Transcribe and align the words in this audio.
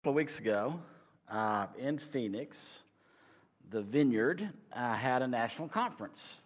couple 0.00 0.12
of 0.12 0.16
weeks 0.16 0.38
ago 0.38 0.80
uh, 1.30 1.66
in 1.78 1.98
Phoenix, 1.98 2.80
the 3.68 3.82
Vineyard 3.82 4.48
uh, 4.72 4.94
had 4.94 5.20
a 5.20 5.28
national 5.28 5.68
conference. 5.68 6.44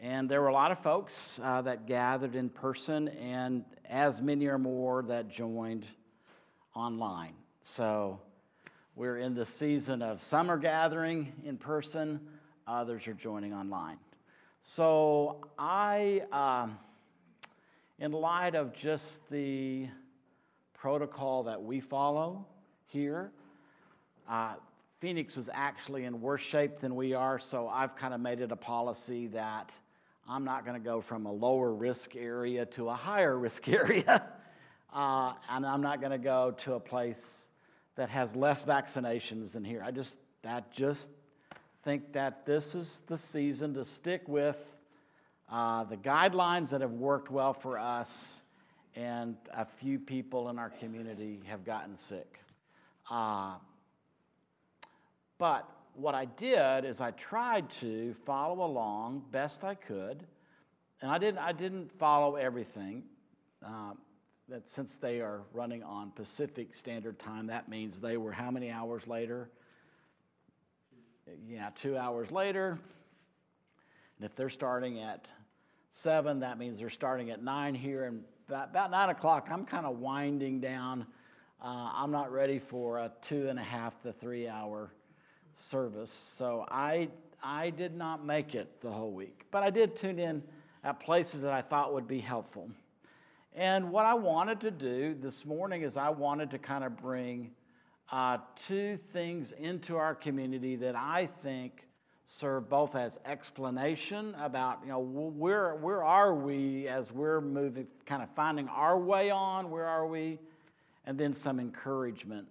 And 0.00 0.28
there 0.28 0.40
were 0.40 0.46
a 0.46 0.52
lot 0.52 0.70
of 0.70 0.78
folks 0.78 1.40
uh, 1.42 1.62
that 1.62 1.88
gathered 1.88 2.36
in 2.36 2.48
person, 2.48 3.08
and 3.08 3.64
as 3.90 4.22
many 4.22 4.46
or 4.46 4.56
more 4.56 5.02
that 5.02 5.28
joined 5.28 5.84
online. 6.76 7.32
So 7.62 8.20
we're 8.94 9.18
in 9.18 9.34
the 9.34 9.44
season 9.44 10.00
of 10.00 10.22
summer 10.22 10.56
gathering 10.56 11.32
in 11.44 11.56
person, 11.56 12.20
others 12.68 13.08
are 13.08 13.14
joining 13.14 13.52
online. 13.52 13.98
So 14.62 15.44
I, 15.58 16.22
um, 16.30 16.78
in 17.98 18.12
light 18.12 18.54
of 18.54 18.72
just 18.72 19.28
the 19.28 19.88
protocol 20.72 21.42
that 21.42 21.60
we 21.60 21.80
follow, 21.80 22.46
here. 22.96 23.30
Uh, 24.26 24.54
Phoenix 25.00 25.36
was 25.36 25.50
actually 25.52 26.04
in 26.04 26.18
worse 26.22 26.40
shape 26.40 26.80
than 26.80 26.94
we 26.94 27.12
are, 27.12 27.38
so 27.38 27.68
I've 27.68 27.94
kind 27.94 28.14
of 28.14 28.20
made 28.20 28.40
it 28.40 28.50
a 28.52 28.56
policy 28.56 29.26
that 29.28 29.70
I'm 30.26 30.44
not 30.44 30.64
going 30.64 30.80
to 30.80 30.84
go 30.84 31.02
from 31.02 31.26
a 31.26 31.32
lower 31.32 31.74
risk 31.74 32.16
area 32.16 32.64
to 32.66 32.88
a 32.88 32.94
higher 32.94 33.38
risk 33.46 33.68
area. 33.68 34.26
uh, 34.94 35.34
and 35.50 35.66
I'm 35.66 35.82
not 35.82 36.00
going 36.00 36.12
to 36.12 36.18
go 36.18 36.52
to 36.58 36.74
a 36.74 36.80
place 36.80 37.48
that 37.96 38.08
has 38.08 38.34
less 38.34 38.64
vaccinations 38.64 39.52
than 39.52 39.62
here. 39.62 39.82
I 39.84 39.90
just, 39.90 40.16
that 40.42 40.72
just 40.72 41.10
think 41.84 42.14
that 42.14 42.46
this 42.46 42.74
is 42.74 43.02
the 43.08 43.18
season 43.18 43.74
to 43.74 43.84
stick 43.84 44.26
with 44.26 44.56
uh, 45.52 45.84
the 45.84 45.98
guidelines 45.98 46.70
that 46.70 46.80
have 46.80 46.92
worked 46.92 47.30
well 47.30 47.52
for 47.52 47.78
us, 47.78 48.42
and 48.94 49.36
a 49.52 49.66
few 49.66 49.98
people 49.98 50.48
in 50.48 50.58
our 50.58 50.70
community 50.70 51.42
have 51.46 51.62
gotten 51.62 51.98
sick. 51.98 52.40
Uh, 53.10 53.54
but 55.38 55.68
what 55.94 56.14
I 56.14 56.24
did 56.24 56.84
is 56.84 57.00
I 57.00 57.10
tried 57.12 57.70
to 57.70 58.14
follow 58.24 58.64
along 58.64 59.24
best 59.30 59.64
I 59.64 59.74
could, 59.74 60.24
and 61.00 61.10
I 61.10 61.18
didn't. 61.18 61.38
I 61.38 61.52
didn't 61.52 61.90
follow 61.98 62.36
everything. 62.36 63.04
Uh, 63.64 63.92
that 64.48 64.70
since 64.70 64.96
they 64.96 65.20
are 65.20 65.42
running 65.52 65.82
on 65.82 66.10
Pacific 66.12 66.74
Standard 66.74 67.18
Time, 67.18 67.48
that 67.48 67.68
means 67.68 68.00
they 68.00 68.16
were 68.16 68.30
how 68.30 68.50
many 68.50 68.70
hours 68.70 69.08
later? 69.08 69.50
Yeah, 71.48 71.70
two 71.74 71.96
hours 71.96 72.30
later. 72.30 72.78
And 74.18 74.24
if 74.24 74.36
they're 74.36 74.48
starting 74.48 75.00
at 75.00 75.26
seven, 75.90 76.40
that 76.40 76.58
means 76.58 76.78
they're 76.78 76.90
starting 76.90 77.30
at 77.30 77.42
nine 77.42 77.74
here. 77.74 78.04
And 78.04 78.22
about, 78.48 78.70
about 78.70 78.90
nine 78.92 79.08
o'clock, 79.08 79.48
I'm 79.50 79.64
kind 79.64 79.84
of 79.84 79.98
winding 79.98 80.60
down 80.60 81.06
uh, 81.62 81.90
I'm 81.94 82.10
not 82.10 82.32
ready 82.32 82.58
for 82.58 82.98
a 82.98 83.10
two 83.22 83.48
and 83.48 83.58
a 83.58 83.62
half 83.62 84.00
to 84.02 84.12
three 84.12 84.48
hour 84.48 84.92
service. 85.54 86.12
So 86.36 86.66
I, 86.70 87.08
I 87.42 87.70
did 87.70 87.96
not 87.96 88.24
make 88.24 88.54
it 88.54 88.80
the 88.80 88.90
whole 88.90 89.12
week. 89.12 89.46
But 89.50 89.62
I 89.62 89.70
did 89.70 89.96
tune 89.96 90.18
in 90.18 90.42
at 90.84 91.00
places 91.00 91.42
that 91.42 91.52
I 91.52 91.62
thought 91.62 91.94
would 91.94 92.06
be 92.06 92.20
helpful. 92.20 92.70
And 93.54 93.90
what 93.90 94.04
I 94.04 94.14
wanted 94.14 94.60
to 94.60 94.70
do 94.70 95.16
this 95.18 95.46
morning 95.46 95.82
is 95.82 95.96
I 95.96 96.10
wanted 96.10 96.50
to 96.50 96.58
kind 96.58 96.84
of 96.84 96.96
bring 96.96 97.52
uh, 98.12 98.38
two 98.68 98.98
things 99.12 99.52
into 99.52 99.96
our 99.96 100.14
community 100.14 100.76
that 100.76 100.94
I 100.94 101.28
think 101.42 101.86
serve 102.26 102.68
both 102.68 102.94
as 102.94 103.18
explanation 103.24 104.34
about 104.40 104.80
you 104.82 104.88
know 104.88 104.98
where 104.98 105.76
where 105.76 106.02
are 106.02 106.34
we 106.34 106.88
as 106.88 107.12
we're 107.12 107.40
moving 107.40 107.86
kind 108.04 108.20
of 108.20 108.28
finding 108.34 108.68
our 108.68 108.98
way 108.98 109.30
on 109.30 109.70
where 109.70 109.86
are 109.86 110.08
we 110.08 110.38
and 111.06 111.16
then 111.16 111.32
some 111.32 111.60
encouragement 111.60 112.48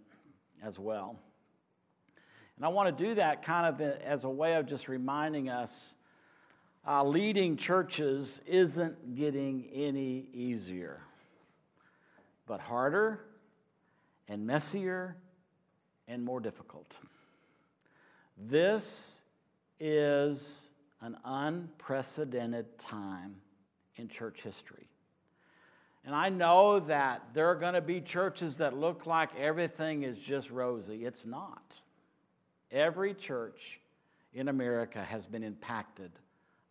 as 0.63 0.79
well. 0.79 1.19
And 2.55 2.65
I 2.65 2.69
want 2.69 2.97
to 2.97 3.03
do 3.03 3.15
that 3.15 3.43
kind 3.43 3.67
of 3.67 3.81
as 3.81 4.23
a 4.23 4.29
way 4.29 4.55
of 4.55 4.65
just 4.65 4.87
reminding 4.87 5.49
us 5.49 5.95
uh, 6.87 7.03
leading 7.03 7.57
churches 7.57 8.41
isn't 8.45 9.15
getting 9.15 9.67
any 9.73 10.27
easier, 10.33 11.01
but 12.45 12.59
harder 12.59 13.21
and 14.27 14.45
messier 14.45 15.17
and 16.07 16.23
more 16.23 16.39
difficult. 16.39 16.93
This 18.37 19.21
is 19.79 20.69
an 21.01 21.17
unprecedented 21.25 22.77
time 22.77 23.35
in 23.95 24.07
church 24.07 24.41
history. 24.43 24.87
And 26.05 26.13
I 26.13 26.29
know 26.29 26.79
that 26.81 27.23
there 27.33 27.49
are 27.49 27.55
going 27.55 27.73
to 27.73 27.81
be 27.81 27.99
churches 27.99 28.57
that 28.57 28.77
look 28.77 29.07
like 29.07 29.35
everything 29.35 30.03
is 30.03 30.17
just 30.17 30.51
rosy. 30.51 31.03
It's 31.03 31.25
not. 31.25 31.81
Every 32.71 33.15
church 33.15 33.79
in 34.33 34.49
America 34.49 35.01
has 35.01 35.25
been 35.25 35.43
impacted 35.43 36.11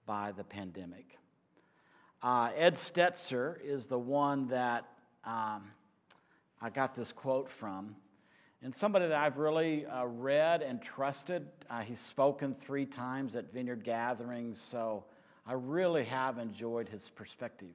by 0.06 0.32
the 0.32 0.44
pandemic. 0.44 1.18
Uh, 2.22 2.50
Ed 2.56 2.74
Stetzer 2.74 3.56
is 3.64 3.86
the 3.86 3.98
one 3.98 4.46
that 4.48 4.84
um, 5.24 5.64
I 6.62 6.70
got 6.70 6.94
this 6.94 7.10
quote 7.10 7.50
from. 7.50 7.96
And 8.62 8.74
somebody 8.74 9.08
that 9.08 9.18
I've 9.18 9.36
really 9.36 9.84
uh, 9.84 10.04
read 10.06 10.62
and 10.62 10.80
trusted. 10.80 11.46
Uh, 11.68 11.80
he's 11.80 11.98
spoken 11.98 12.54
three 12.54 12.86
times 12.86 13.36
at 13.36 13.52
Vineyard 13.52 13.84
gatherings, 13.84 14.58
so 14.58 15.04
I 15.46 15.52
really 15.52 16.04
have 16.04 16.38
enjoyed 16.38 16.88
his 16.88 17.10
perspective. 17.10 17.74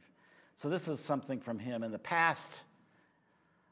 So, 0.60 0.68
this 0.68 0.90
is 0.90 1.00
something 1.00 1.40
from 1.40 1.58
him. 1.58 1.84
In 1.84 1.92
the 1.94 1.98
past, 1.98 2.66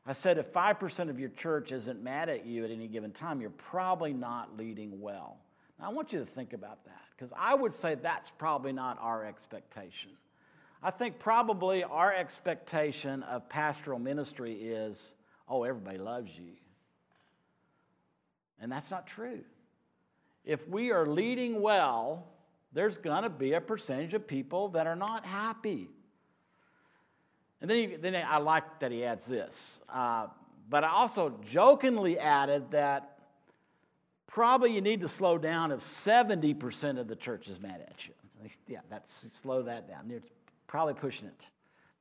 I 0.05 0.13
said 0.13 0.37
if 0.37 0.53
5% 0.53 1.09
of 1.09 1.19
your 1.19 1.27
church 1.27 1.73
isn't 1.73 2.01
mad 2.01 2.29
at 2.29 2.45
you 2.45 2.63
at 2.63 2.71
any 2.71 2.87
given 2.87 3.11
time, 3.11 3.41
you're 3.41 3.49
probably 3.49 4.13
not 4.13 4.55
leading 4.55 5.01
well. 5.01 5.35
Now, 5.77 5.87
I 5.87 5.89
want 5.89 6.13
you 6.13 6.19
to 6.19 6.25
think 6.25 6.53
about 6.53 6.85
that 6.85 7.01
because 7.11 7.33
I 7.37 7.55
would 7.55 7.73
say 7.73 7.95
that's 7.95 8.31
probably 8.37 8.71
not 8.71 8.97
our 9.01 9.25
expectation. 9.25 10.11
I 10.81 10.91
think 10.91 11.19
probably 11.19 11.83
our 11.83 12.13
expectation 12.13 13.21
of 13.23 13.49
pastoral 13.49 13.99
ministry 13.99 14.53
is 14.53 15.13
oh, 15.49 15.63
everybody 15.63 15.97
loves 15.97 16.31
you. 16.37 16.53
And 18.61 18.71
that's 18.71 18.89
not 18.89 19.07
true. 19.07 19.41
If 20.45 20.65
we 20.69 20.91
are 20.91 21.05
leading 21.05 21.61
well, 21.61 22.27
there's 22.71 22.97
going 22.97 23.23
to 23.23 23.29
be 23.29 23.53
a 23.53 23.61
percentage 23.61 24.13
of 24.13 24.25
people 24.25 24.69
that 24.69 24.87
are 24.87 24.95
not 24.95 25.25
happy. 25.25 25.89
And 27.61 27.69
then, 27.69 27.77
he, 27.77 27.95
then 27.95 28.15
I 28.15 28.37
like 28.37 28.79
that 28.79 28.91
he 28.91 29.03
adds 29.03 29.25
this. 29.25 29.81
Uh, 29.89 30.27
but 30.69 30.83
I 30.83 30.89
also 30.89 31.39
jokingly 31.49 32.19
added 32.19 32.71
that 32.71 33.19
probably 34.27 34.73
you 34.73 34.81
need 34.81 35.01
to 35.01 35.07
slow 35.07 35.37
down 35.37 35.71
if 35.71 35.79
70% 35.79 36.99
of 36.99 37.07
the 37.07 37.15
church 37.15 37.47
is 37.47 37.59
mad 37.59 37.83
at 37.87 38.07
you. 38.07 38.13
Yeah, 38.67 38.81
that's 38.89 39.25
slow 39.33 39.63
that 39.63 39.87
down. 39.87 40.09
You're 40.09 40.21
probably 40.67 40.93
pushing 40.93 41.27
it. 41.27 41.47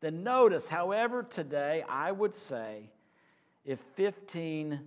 Then 0.00 0.22
notice, 0.22 0.68
however, 0.68 1.22
today 1.22 1.82
I 1.88 2.12
would 2.12 2.34
say 2.34 2.90
if 3.64 3.80
15 3.94 4.80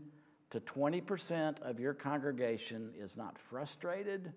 to 0.51 0.59
20% 0.59 1.61
of 1.61 1.79
your 1.79 1.93
congregation 1.93 2.91
is 2.99 3.17
not 3.17 3.37
frustrated 3.37 4.31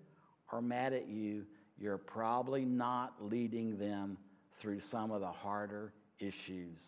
or 0.51 0.61
mad 0.61 0.93
at 0.93 1.07
you, 1.07 1.45
you're 1.77 1.97
probably 1.97 2.65
not 2.65 3.13
leading 3.19 3.77
them 3.77 4.17
through 4.59 4.79
some 4.79 5.11
of 5.11 5.21
the 5.21 5.31
harder 5.31 5.93
issues 6.27 6.79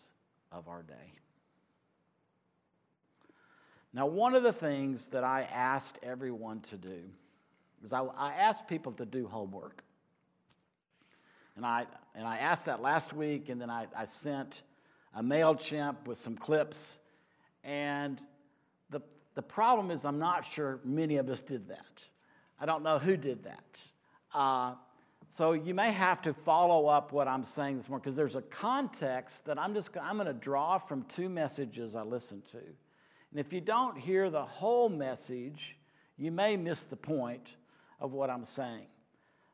of 0.52 0.68
our 0.68 0.82
day. 0.82 1.12
Now, 3.92 4.06
one 4.06 4.34
of 4.34 4.42
the 4.42 4.52
things 4.52 5.08
that 5.08 5.24
I 5.24 5.48
asked 5.52 5.98
everyone 6.02 6.60
to 6.60 6.76
do 6.76 7.00
is 7.82 7.92
I, 7.92 8.00
I 8.00 8.32
asked 8.34 8.66
people 8.66 8.92
to 8.92 9.06
do 9.06 9.26
homework. 9.26 9.82
And 11.56 11.64
I, 11.64 11.86
and 12.14 12.26
I 12.26 12.36
asked 12.38 12.66
that 12.66 12.82
last 12.82 13.14
week, 13.14 13.48
and 13.48 13.60
then 13.60 13.70
I, 13.70 13.86
I 13.96 14.04
sent 14.04 14.62
a 15.14 15.22
MailChimp 15.22 16.06
with 16.06 16.18
some 16.18 16.36
clips. 16.36 16.98
And 17.64 18.20
the, 18.90 19.00
the 19.34 19.42
problem 19.42 19.90
is, 19.90 20.04
I'm 20.04 20.18
not 20.18 20.44
sure 20.44 20.78
many 20.84 21.16
of 21.16 21.30
us 21.30 21.40
did 21.40 21.68
that. 21.68 22.04
I 22.60 22.66
don't 22.66 22.82
know 22.82 22.98
who 22.98 23.16
did 23.16 23.44
that. 23.44 23.80
Uh, 24.34 24.74
so 25.28 25.52
you 25.52 25.74
may 25.74 25.92
have 25.92 26.22
to 26.22 26.32
follow 26.32 26.86
up 26.86 27.12
what 27.12 27.28
I'm 27.28 27.44
saying 27.44 27.76
this 27.76 27.88
morning 27.88 28.02
because 28.02 28.16
there's 28.16 28.36
a 28.36 28.42
context 28.42 29.44
that 29.46 29.58
I'm 29.58 29.74
just 29.74 29.90
I'm 30.00 30.16
going 30.16 30.26
to 30.26 30.32
draw 30.32 30.78
from 30.78 31.02
two 31.04 31.28
messages 31.28 31.94
I 31.94 32.02
listened 32.02 32.46
to. 32.52 32.58
And 32.58 33.40
if 33.40 33.52
you 33.52 33.60
don't 33.60 33.98
hear 33.98 34.30
the 34.30 34.44
whole 34.44 34.88
message, 34.88 35.76
you 36.16 36.30
may 36.30 36.56
miss 36.56 36.84
the 36.84 36.96
point 36.96 37.56
of 38.00 38.12
what 38.12 38.30
I'm 38.30 38.44
saying. 38.44 38.86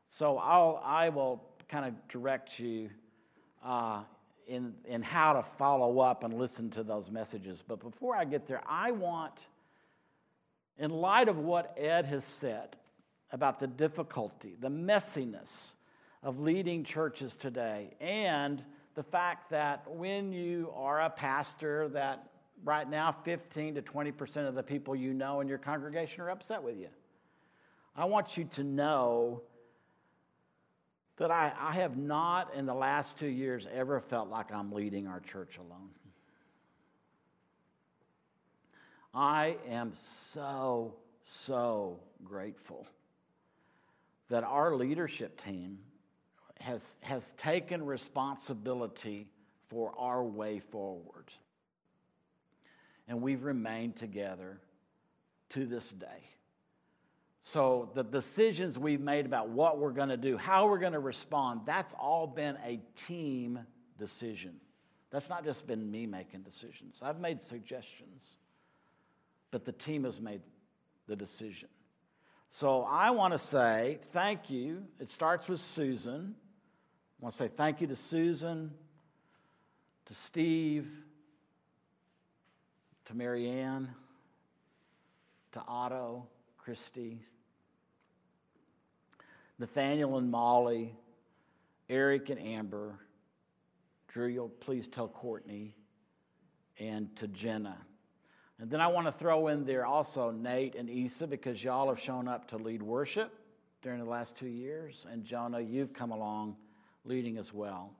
So 0.09 0.37
I'll 0.37 0.81
I 0.85 1.09
will 1.09 1.43
kind 1.67 1.85
of 1.85 2.07
direct 2.07 2.59
you 2.59 2.89
uh, 3.65 4.03
in 4.47 4.73
in 4.85 5.01
how 5.01 5.33
to 5.33 5.43
follow 5.43 5.99
up 5.99 6.23
and 6.23 6.35
listen 6.35 6.69
to 6.71 6.83
those 6.83 7.09
messages. 7.09 7.63
But 7.67 7.79
before 7.79 8.15
I 8.15 8.25
get 8.25 8.47
there, 8.47 8.61
I 8.67 8.91
want, 8.91 9.33
in 10.77 10.91
light 10.91 11.27
of 11.27 11.39
what 11.39 11.75
Ed 11.77 12.05
has 12.05 12.23
said, 12.23 12.75
about 13.33 13.59
the 13.59 13.67
difficulty, 13.67 14.55
the 14.61 14.69
messiness 14.69 15.73
of 16.21 16.39
leading 16.39 16.83
churches 16.83 17.35
today, 17.35 17.89
and 17.99 18.63
the 18.95 19.03
fact 19.03 19.49
that 19.49 19.83
when 19.89 20.31
you 20.31 20.71
are 20.75 21.01
a 21.01 21.09
pastor 21.09 21.89
that 21.89 22.29
right 22.63 22.87
now 22.87 23.11
15 23.23 23.75
to 23.75 23.81
20% 23.81 24.47
of 24.47 24.53
the 24.55 24.63
people 24.63 24.95
you 24.95 25.13
know 25.13 25.41
in 25.41 25.47
your 25.47 25.57
congregation 25.57 26.21
are 26.21 26.29
upset 26.29 26.61
with 26.61 26.77
you. 26.77 26.87
I 27.95 28.05
want 28.05 28.37
you 28.37 28.45
to 28.45 28.63
know 28.63 29.41
that 31.17 31.31
I, 31.31 31.51
I 31.59 31.73
have 31.73 31.97
not 31.97 32.53
in 32.55 32.65
the 32.67 32.73
last 32.73 33.17
two 33.17 33.27
years 33.27 33.67
ever 33.73 33.99
felt 33.99 34.29
like 34.29 34.51
I'm 34.51 34.71
leading 34.71 35.07
our 35.07 35.19
church 35.19 35.57
alone. 35.57 35.89
I 39.13 39.57
am 39.69 39.91
so, 39.93 40.95
so 41.21 41.99
grateful 42.23 42.87
that 44.29 44.43
our 44.43 44.75
leadership 44.75 45.41
team 45.43 45.79
has, 46.59 46.95
has 47.01 47.31
taken 47.37 47.85
responsibility 47.85 49.27
for 49.69 49.93
our 49.97 50.23
way 50.23 50.59
forward. 50.59 51.25
And 53.07 53.21
we've 53.21 53.43
remained 53.43 53.97
together 53.97 54.59
to 55.49 55.65
this 55.65 55.91
day. 55.91 56.23
So, 57.45 57.89
the 57.93 58.03
decisions 58.03 58.79
we've 58.79 59.01
made 59.01 59.25
about 59.25 59.49
what 59.49 59.77
we're 59.77 59.91
going 59.91 60.07
to 60.07 60.17
do, 60.17 60.37
how 60.37 60.67
we're 60.67 60.79
going 60.79 60.93
to 60.93 60.99
respond, 60.99 61.61
that's 61.65 61.93
all 61.99 62.25
been 62.25 62.57
a 62.63 62.79
team 62.95 63.59
decision. 63.99 64.55
That's 65.11 65.29
not 65.29 65.43
just 65.43 65.67
been 65.67 65.91
me 65.91 66.05
making 66.05 66.43
decisions. 66.43 67.01
I've 67.03 67.19
made 67.19 67.41
suggestions, 67.41 68.37
but 69.51 69.65
the 69.65 69.73
team 69.73 70.05
has 70.05 70.21
made 70.21 70.39
the 71.07 71.17
decision. 71.17 71.67
So, 72.55 72.83
I 72.83 73.09
want 73.09 73.33
to 73.33 73.39
say 73.39 73.97
thank 74.11 74.51
you. 74.51 74.83
It 74.99 75.09
starts 75.09 75.47
with 75.47 75.59
Susan. 75.59 76.35
I 77.19 77.23
want 77.23 77.31
to 77.31 77.37
say 77.39 77.47
thank 77.47 77.81
you 77.81 77.87
to 77.87 77.95
Susan, 77.95 78.69
to 80.05 80.13
Steve, 80.13 80.87
to 83.05 83.15
Marianne, 83.15 83.89
to 85.53 85.63
Otto, 85.67 86.27
Christy, 86.59 87.25
Nathaniel 89.57 90.19
and 90.19 90.29
Molly, 90.29 90.93
Eric 91.89 92.29
and 92.29 92.39
Amber. 92.39 92.99
Drew, 94.09 94.27
you'll 94.27 94.49
please 94.49 94.87
tell 94.87 95.07
Courtney 95.07 95.75
and 96.77 97.15
to 97.15 97.27
Jenna. 97.27 97.79
And 98.63 98.71
then 98.71 98.79
I 98.79 98.87
want 98.87 99.07
to 99.07 99.11
throw 99.11 99.49
in 99.49 99.65
there 99.65 99.85
also 99.85 100.31
Nate 100.31 100.75
and 100.75 100.89
Issa 100.89 101.27
because 101.27 101.61
y'all 101.61 101.89
have 101.89 101.99
shown 101.99 102.29
up 102.29 102.47
to 102.51 102.57
lead 102.57 102.81
worship 102.81 103.29
during 103.81 103.99
the 103.99 104.09
last 104.09 104.37
two 104.37 104.47
years. 104.47 105.05
And 105.11 105.25
Jonah, 105.25 105.59
you've 105.59 105.91
come 105.91 106.11
along 106.11 106.55
leading 107.03 107.37
as 107.37 107.53
well. 107.53 107.91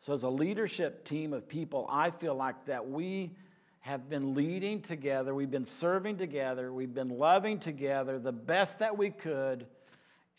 So, 0.00 0.14
as 0.14 0.24
a 0.24 0.28
leadership 0.28 1.04
team 1.04 1.32
of 1.32 1.46
people, 1.48 1.86
I 1.88 2.10
feel 2.10 2.34
like 2.34 2.66
that 2.66 2.90
we 2.90 3.30
have 3.78 4.10
been 4.10 4.34
leading 4.34 4.82
together, 4.82 5.36
we've 5.36 5.52
been 5.52 5.64
serving 5.64 6.18
together, 6.18 6.72
we've 6.72 6.92
been 6.92 7.10
loving 7.10 7.60
together 7.60 8.18
the 8.18 8.32
best 8.32 8.80
that 8.80 8.98
we 8.98 9.10
could 9.10 9.68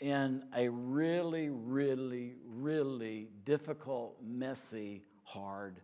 in 0.02 0.44
a 0.58 0.68
really, 0.68 1.48
really, 1.48 2.34
really 2.46 3.30
difficult, 3.46 4.18
messy, 4.22 5.06
hard 5.24 5.78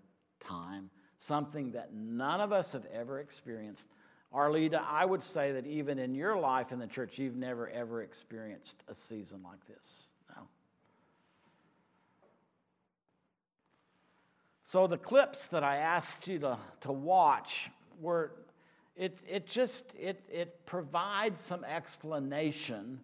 time. 0.45 0.89
Something 1.17 1.71
that 1.71 1.93
none 1.93 2.41
of 2.41 2.51
us 2.51 2.73
have 2.73 2.85
ever 2.93 3.19
experienced. 3.19 3.87
Arlita, 4.33 4.83
I 4.85 5.05
would 5.05 5.23
say 5.23 5.53
that 5.53 5.65
even 5.65 5.97
in 5.97 6.13
your 6.13 6.37
life 6.37 6.71
in 6.71 6.79
the 6.79 6.87
church, 6.87 7.17
you've 7.17 7.37
never 7.37 7.69
ever 7.69 8.01
experienced 8.03 8.83
a 8.89 8.95
season 8.95 9.41
like 9.43 9.65
this. 9.65 10.03
No. 10.35 10.43
So 14.65 14.87
the 14.87 14.97
clips 14.97 15.47
that 15.47 15.63
I 15.63 15.77
asked 15.77 16.27
you 16.27 16.39
to, 16.39 16.57
to 16.81 16.91
watch 16.91 17.69
were, 18.01 18.31
it, 18.97 19.17
it 19.25 19.47
just, 19.47 19.85
it, 19.97 20.21
it 20.29 20.65
provides 20.65 21.39
some 21.39 21.63
explanation 21.63 22.99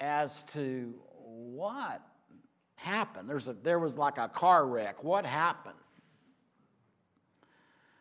as 0.00 0.42
to 0.54 0.92
what 1.24 2.02
happened. 2.74 3.28
There's 3.28 3.46
a, 3.46 3.52
there 3.52 3.78
was 3.78 3.96
like 3.96 4.18
a 4.18 4.28
car 4.28 4.66
wreck. 4.66 5.04
What 5.04 5.24
happened? 5.24 5.76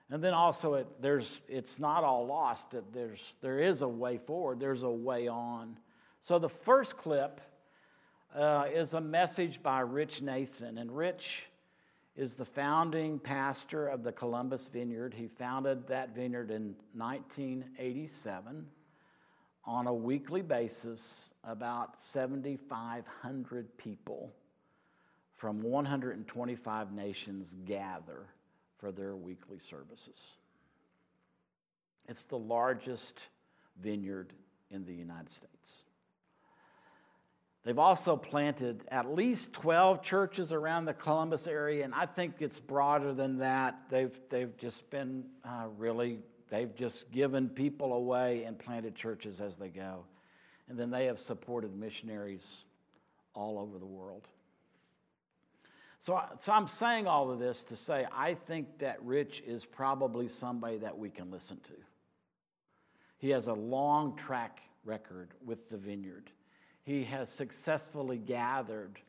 And 0.10 0.24
then 0.24 0.34
also, 0.34 0.76
it, 0.76 0.88
there's, 1.02 1.44
it's 1.50 1.80
not 1.80 2.04
all 2.04 2.26
lost. 2.26 2.74
There's, 2.94 3.36
there 3.42 3.60
is 3.60 3.82
a 3.82 3.88
way 3.88 4.18
forward, 4.18 4.60
there's 4.60 4.84
a 4.84 4.90
way 4.90 5.28
on. 5.28 5.78
So 6.22 6.40
the 6.40 6.50
first 6.50 6.98
clip 6.98 7.42
uh, 8.34 8.66
is 8.74 8.94
a 8.94 9.02
message 9.02 9.62
by 9.62 9.82
Rich 9.82 10.22
Nathan. 10.22 10.78
And 10.78 10.96
Rich 10.96 11.44
is 12.16 12.36
the 12.36 12.46
founding 12.46 13.20
pastor 13.20 13.88
of 13.88 14.04
the 14.04 14.12
Columbus 14.12 14.68
Vineyard. 14.68 15.14
He 15.14 15.28
founded 15.28 15.88
that 15.88 16.16
vineyard 16.16 16.52
in 16.52 16.76
1987 16.94 18.66
on 19.66 19.88
a 19.88 19.94
weekly 19.94 20.42
basis, 20.42 21.34
about 21.44 22.00
7,500 22.00 23.78
people 23.78 24.32
from 25.36 25.62
125 25.62 26.94
nations 26.94 27.56
gather 27.66 28.28
for 28.78 28.92
their 28.92 29.16
weekly 29.16 29.60
services. 29.60 30.18
It's 32.08 32.26
the 32.26 32.38
largest 32.38 33.20
vineyard 33.82 34.34
in 34.72 34.86
the 34.86 34.94
United 34.94 35.30
States. 35.30 35.84
They've 37.64 37.80
also 37.80 38.16
planted 38.16 38.86
at 38.90 39.14
least 39.14 39.52
12 39.52 40.02
churches 40.02 40.54
around 40.54 40.86
the 40.86 40.94
Columbus 40.94 41.48
area, 41.48 41.84
and 41.84 41.94
I 41.94 42.06
think 42.06 42.36
it's 42.40 42.60
broader 42.60 43.14
than 43.14 43.40
that. 43.40 43.78
They've, 43.90 44.18
they've 44.30 44.56
just 44.56 44.90
been 44.90 45.26
uh, 45.44 45.68
really 45.78 46.20
They've 46.50 46.74
just 46.74 47.12
given 47.12 47.50
people 47.50 47.94
away 47.94 48.44
and 48.44 48.58
planted 48.58 48.96
churches 48.96 49.42
as 49.42 49.58
they 49.58 49.70
go. 49.70 50.06
And 50.70 50.78
then 50.78 50.90
they 50.90 51.06
have 51.06 51.20
supported 51.20 51.76
missionaries 51.76 52.64
all 53.34 53.60
over 53.60 53.78
the 53.78 53.86
world. 53.86 54.28
So, 56.00 56.22
so 56.40 56.52
I'm 56.52 56.68
saying 56.68 57.08
all 57.08 57.32
of 57.32 57.40
this 57.40 57.64
to 57.64 57.76
say 57.76 58.06
I 58.16 58.34
think 58.34 58.80
that 58.80 59.04
Rich 59.04 59.44
is 59.46 59.66
probably 59.66 60.28
somebody 60.28 60.78
that 60.78 60.98
we 60.98 61.10
can 61.10 61.32
listen 61.32 61.58
to. 61.58 61.74
He 63.18 63.30
has 63.32 63.48
a 63.48 63.54
long 63.54 64.16
track 64.16 64.62
record 64.86 65.30
with 65.44 65.70
the 65.70 65.78
vineyard. 65.78 66.30
He 66.84 67.04
has 67.06 67.30
successfully 67.30 68.18
gathered 68.18 69.00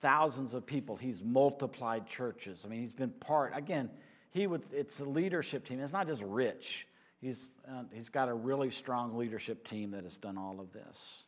thousands 0.00 0.54
of 0.54 0.64
people. 0.64 0.96
He's 0.96 1.22
multiplied 1.22 2.06
churches. 2.06 2.62
I 2.64 2.68
mean, 2.68 2.80
he's 2.80 2.92
been 2.92 3.10
part, 3.10 3.52
again, 3.56 3.90
he 4.30 4.46
would, 4.46 4.62
it's 4.72 5.00
a 5.00 5.04
leadership 5.04 5.66
team. 5.66 5.80
It's 5.80 5.92
not 5.92 6.06
just 6.06 6.22
Rich. 6.22 6.86
He's, 7.20 7.48
uh, 7.68 7.82
he's 7.92 8.10
got 8.10 8.28
a 8.28 8.34
really 8.34 8.70
strong 8.70 9.16
leadership 9.16 9.66
team 9.66 9.90
that 9.90 10.04
has 10.04 10.18
done 10.18 10.38
all 10.38 10.60
of 10.60 10.72
this. 10.72 11.24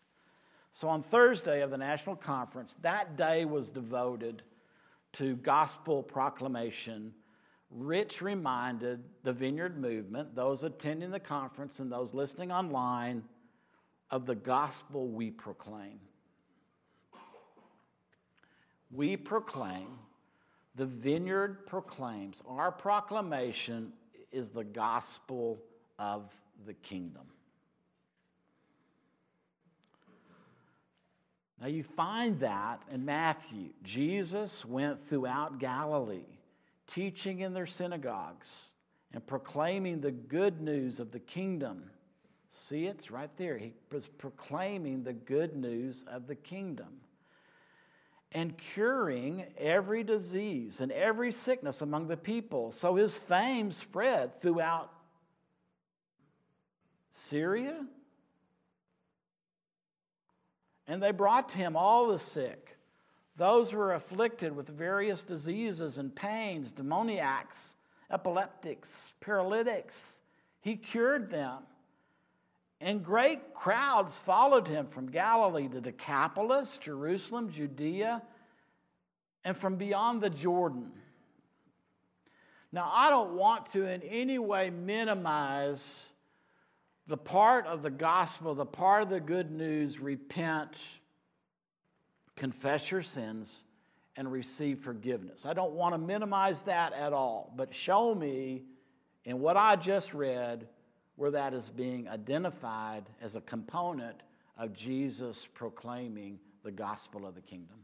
So 0.72 0.88
on 0.88 1.02
Thursday 1.02 1.62
of 1.62 1.70
the 1.70 1.78
national 1.78 2.14
conference, 2.14 2.76
that 2.82 3.16
day 3.16 3.44
was 3.44 3.70
devoted 3.70 4.42
to 5.14 5.36
gospel 5.36 6.02
proclamation. 6.02 7.12
Rich 7.70 8.20
reminded 8.20 9.02
the 9.22 9.32
Vineyard 9.32 9.80
Movement, 9.80 10.34
those 10.34 10.64
attending 10.64 11.10
the 11.10 11.20
conference 11.20 11.78
and 11.78 11.90
those 11.90 12.14
listening 12.14 12.50
online, 12.50 13.22
of 14.10 14.26
the 14.26 14.34
gospel 14.34 15.08
we 15.08 15.30
proclaim. 15.30 16.00
We 18.90 19.16
proclaim 19.16 19.86
the 20.74 20.86
vineyard 20.86 21.66
proclaims, 21.66 22.42
our 22.46 22.72
proclamation 22.72 23.92
is 24.32 24.50
the 24.50 24.64
gospel 24.64 25.60
of 25.98 26.32
the 26.66 26.74
kingdom. 26.74 27.26
Now 31.60 31.66
you 31.66 31.82
find 31.82 32.40
that 32.40 32.82
in 32.90 33.04
Matthew. 33.04 33.70
Jesus 33.82 34.64
went 34.64 35.06
throughout 35.08 35.58
Galilee, 35.58 36.38
teaching 36.92 37.40
in 37.40 37.52
their 37.52 37.66
synagogues 37.66 38.70
and 39.12 39.26
proclaiming 39.26 40.00
the 40.00 40.10
good 40.10 40.60
news 40.60 41.00
of 41.00 41.10
the 41.10 41.18
kingdom. 41.18 41.90
See, 42.50 42.86
it's 42.86 43.10
right 43.10 43.30
there. 43.36 43.58
He 43.58 43.74
was 43.92 44.06
proclaiming 44.06 45.02
the 45.02 45.12
good 45.12 45.54
news 45.54 46.04
of 46.08 46.26
the 46.26 46.34
kingdom 46.34 47.00
and 48.32 48.56
curing 48.56 49.44
every 49.58 50.04
disease 50.04 50.80
and 50.80 50.92
every 50.92 51.32
sickness 51.32 51.82
among 51.82 52.06
the 52.06 52.16
people. 52.16 52.72
So 52.72 52.94
his 52.94 53.16
fame 53.16 53.72
spread 53.72 54.40
throughout 54.40 54.90
Syria. 57.12 57.84
And 60.90 61.00
they 61.00 61.12
brought 61.12 61.50
to 61.50 61.56
him 61.56 61.76
all 61.76 62.08
the 62.08 62.18
sick, 62.18 62.76
those 63.36 63.70
who 63.70 63.76
were 63.76 63.94
afflicted 63.94 64.56
with 64.56 64.66
various 64.66 65.22
diseases 65.22 65.98
and 65.98 66.12
pains, 66.12 66.72
demoniacs, 66.72 67.74
epileptics, 68.10 69.12
paralytics. 69.20 70.18
He 70.60 70.74
cured 70.74 71.30
them. 71.30 71.58
And 72.80 73.04
great 73.04 73.54
crowds 73.54 74.18
followed 74.18 74.66
him 74.66 74.88
from 74.88 75.12
Galilee 75.12 75.68
to 75.68 75.80
Decapolis, 75.80 76.76
Jerusalem, 76.76 77.52
Judea, 77.52 78.20
and 79.44 79.56
from 79.56 79.76
beyond 79.76 80.20
the 80.20 80.30
Jordan. 80.30 80.90
Now, 82.72 82.90
I 82.92 83.10
don't 83.10 83.34
want 83.34 83.70
to 83.74 83.86
in 83.86 84.02
any 84.02 84.40
way 84.40 84.70
minimize 84.70 86.08
the 87.10 87.16
part 87.16 87.66
of 87.66 87.82
the 87.82 87.90
gospel, 87.90 88.54
the 88.54 88.64
part 88.64 89.02
of 89.02 89.10
the 89.10 89.18
good 89.18 89.50
news 89.50 89.98
repent, 89.98 90.76
confess 92.36 92.88
your 92.88 93.02
sins, 93.02 93.64
and 94.14 94.30
receive 94.30 94.78
forgiveness. 94.78 95.44
I 95.44 95.52
don't 95.52 95.72
want 95.72 95.92
to 95.92 95.98
minimize 95.98 96.62
that 96.62 96.92
at 96.92 97.12
all, 97.12 97.52
but 97.56 97.74
show 97.74 98.14
me 98.14 98.62
in 99.24 99.40
what 99.40 99.56
I 99.56 99.74
just 99.74 100.14
read 100.14 100.68
where 101.16 101.32
that 101.32 101.52
is 101.52 101.68
being 101.68 102.08
identified 102.08 103.02
as 103.20 103.34
a 103.34 103.40
component 103.40 104.22
of 104.56 104.72
Jesus 104.72 105.48
proclaiming 105.52 106.38
the 106.62 106.70
gospel 106.70 107.26
of 107.26 107.34
the 107.34 107.40
kingdom. 107.40 107.78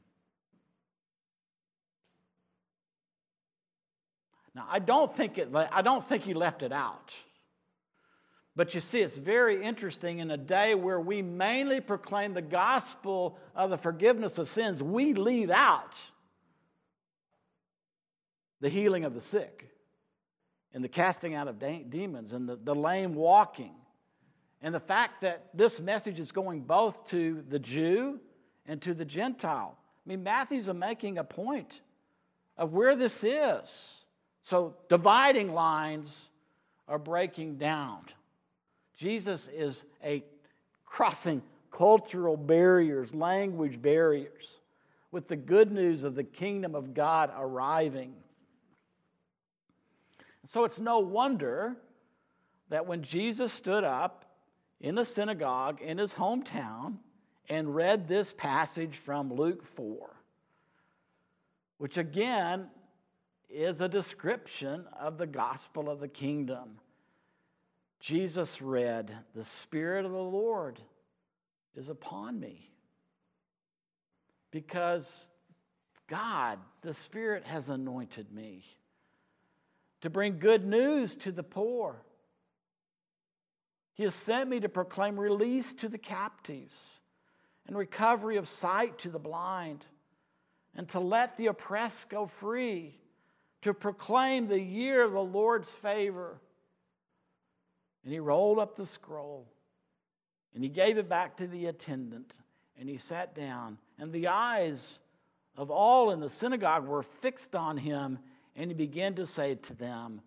Now, 4.54 4.68
I 4.70 4.78
don't 4.78 5.14
think, 5.14 5.36
it, 5.36 5.50
I 5.52 5.82
don't 5.82 6.08
think 6.08 6.22
he 6.22 6.32
left 6.32 6.62
it 6.62 6.72
out. 6.72 7.12
But 8.56 8.72
you 8.72 8.80
see, 8.80 9.00
it's 9.02 9.18
very 9.18 9.62
interesting 9.62 10.18
in 10.18 10.30
a 10.30 10.38
day 10.38 10.74
where 10.74 10.98
we 10.98 11.20
mainly 11.20 11.80
proclaim 11.82 12.32
the 12.32 12.42
gospel 12.42 13.38
of 13.54 13.68
the 13.68 13.76
forgiveness 13.76 14.38
of 14.38 14.48
sins, 14.48 14.82
we 14.82 15.12
leave 15.12 15.50
out 15.50 15.94
the 18.62 18.70
healing 18.70 19.04
of 19.04 19.12
the 19.12 19.20
sick 19.20 19.68
and 20.72 20.82
the 20.82 20.88
casting 20.88 21.34
out 21.34 21.48
of 21.48 21.58
de- 21.58 21.84
demons 21.84 22.32
and 22.32 22.48
the, 22.48 22.56
the 22.56 22.74
lame 22.74 23.14
walking. 23.14 23.74
And 24.62 24.74
the 24.74 24.80
fact 24.80 25.20
that 25.20 25.50
this 25.52 25.78
message 25.78 26.18
is 26.18 26.32
going 26.32 26.62
both 26.62 27.10
to 27.10 27.44
the 27.50 27.58
Jew 27.58 28.18
and 28.64 28.80
to 28.82 28.94
the 28.94 29.04
Gentile. 29.04 29.76
I 29.76 30.08
mean, 30.08 30.22
Matthew's 30.22 30.72
making 30.72 31.18
a 31.18 31.24
point 31.24 31.82
of 32.56 32.72
where 32.72 32.96
this 32.96 33.22
is. 33.22 34.04
So 34.44 34.76
dividing 34.88 35.52
lines 35.52 36.30
are 36.88 36.98
breaking 36.98 37.56
down. 37.58 38.06
Jesus 38.96 39.48
is 39.48 39.84
a 40.02 40.24
crossing 40.84 41.42
cultural 41.70 42.36
barriers, 42.36 43.14
language 43.14 43.80
barriers, 43.80 44.58
with 45.10 45.28
the 45.28 45.36
good 45.36 45.70
news 45.70 46.04
of 46.04 46.14
the 46.14 46.24
kingdom 46.24 46.74
of 46.74 46.94
God 46.94 47.30
arriving. 47.36 48.14
So 50.46 50.64
it's 50.64 50.78
no 50.78 51.00
wonder 51.00 51.76
that 52.70 52.86
when 52.86 53.02
Jesus 53.02 53.52
stood 53.52 53.84
up 53.84 54.24
in 54.80 54.94
the 54.94 55.04
synagogue 55.04 55.80
in 55.82 55.98
his 55.98 56.12
hometown 56.12 56.96
and 57.48 57.74
read 57.74 58.08
this 58.08 58.32
passage 58.32 58.96
from 58.96 59.32
Luke 59.32 59.64
4, 59.64 60.08
which 61.78 61.98
again 61.98 62.68
is 63.48 63.80
a 63.80 63.88
description 63.88 64.84
of 64.98 65.18
the 65.18 65.26
gospel 65.26 65.88
of 65.88 66.00
the 66.00 66.08
kingdom. 66.08 66.78
Jesus 68.00 68.60
read, 68.62 69.10
The 69.34 69.44
Spirit 69.44 70.04
of 70.04 70.12
the 70.12 70.18
Lord 70.18 70.80
is 71.74 71.88
upon 71.88 72.38
me. 72.38 72.70
Because 74.50 75.28
God, 76.06 76.58
the 76.82 76.94
Spirit, 76.94 77.44
has 77.44 77.68
anointed 77.68 78.32
me 78.32 78.64
to 80.02 80.10
bring 80.10 80.38
good 80.38 80.64
news 80.64 81.16
to 81.16 81.32
the 81.32 81.42
poor. 81.42 82.02
He 83.94 84.02
has 84.04 84.14
sent 84.14 84.48
me 84.48 84.60
to 84.60 84.68
proclaim 84.68 85.18
release 85.18 85.74
to 85.74 85.88
the 85.88 85.98
captives 85.98 87.00
and 87.66 87.76
recovery 87.76 88.36
of 88.36 88.48
sight 88.48 88.98
to 88.98 89.10
the 89.10 89.18
blind, 89.18 89.84
and 90.76 90.88
to 90.90 91.00
let 91.00 91.36
the 91.36 91.46
oppressed 91.46 92.08
go 92.08 92.26
free 92.26 92.94
to 93.62 93.74
proclaim 93.74 94.46
the 94.46 94.60
year 94.60 95.02
of 95.02 95.12
the 95.12 95.20
Lord's 95.20 95.72
favor. 95.72 96.38
And 98.06 98.12
he 98.12 98.20
rolled 98.20 98.60
up 98.60 98.76
the 98.76 98.86
scroll 98.86 99.48
and 100.54 100.62
he 100.62 100.70
gave 100.70 100.96
it 100.96 101.08
back 101.08 101.38
to 101.38 101.48
the 101.48 101.66
attendant 101.66 102.34
and 102.78 102.88
he 102.88 102.98
sat 102.98 103.34
down. 103.34 103.78
And 103.98 104.12
the 104.12 104.28
eyes 104.28 105.00
of 105.56 105.72
all 105.72 106.12
in 106.12 106.20
the 106.20 106.30
synagogue 106.30 106.86
were 106.86 107.02
fixed 107.02 107.56
on 107.56 107.76
him. 107.76 108.20
And 108.54 108.70
he 108.70 108.74
began 108.74 109.16
to 109.16 109.26
say 109.26 109.56
to 109.56 109.74
them, 109.74 110.20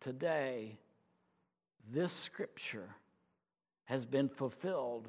Today, 0.00 0.78
this 1.90 2.12
scripture 2.12 2.90
has 3.84 4.04
been 4.04 4.28
fulfilled 4.28 5.08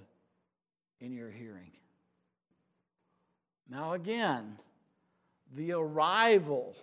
in 1.02 1.12
your 1.12 1.30
hearing. 1.30 1.72
Now, 3.70 3.96
again, 3.96 4.60
the 5.54 5.74
arrival 5.74 6.78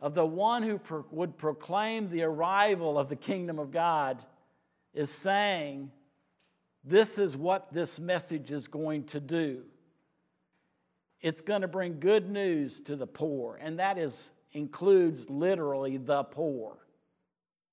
of 0.00 0.14
the 0.14 0.26
one 0.26 0.62
who 0.62 0.78
pro- 0.78 1.04
would 1.10 1.36
proclaim 1.38 2.08
the 2.10 2.22
arrival 2.22 2.98
of 2.98 3.08
the 3.08 3.16
kingdom 3.16 3.58
of 3.58 3.70
God 3.70 4.22
is 4.92 5.10
saying, 5.10 5.90
This 6.84 7.18
is 7.18 7.36
what 7.36 7.72
this 7.72 7.98
message 7.98 8.50
is 8.50 8.68
going 8.68 9.04
to 9.04 9.20
do. 9.20 9.62
It's 11.20 11.40
going 11.40 11.62
to 11.62 11.68
bring 11.68 11.98
good 11.98 12.30
news 12.30 12.80
to 12.82 12.96
the 12.96 13.06
poor, 13.06 13.58
and 13.60 13.78
that 13.78 13.98
is, 13.98 14.30
includes 14.52 15.28
literally 15.30 15.96
the 15.96 16.24
poor. 16.24 16.76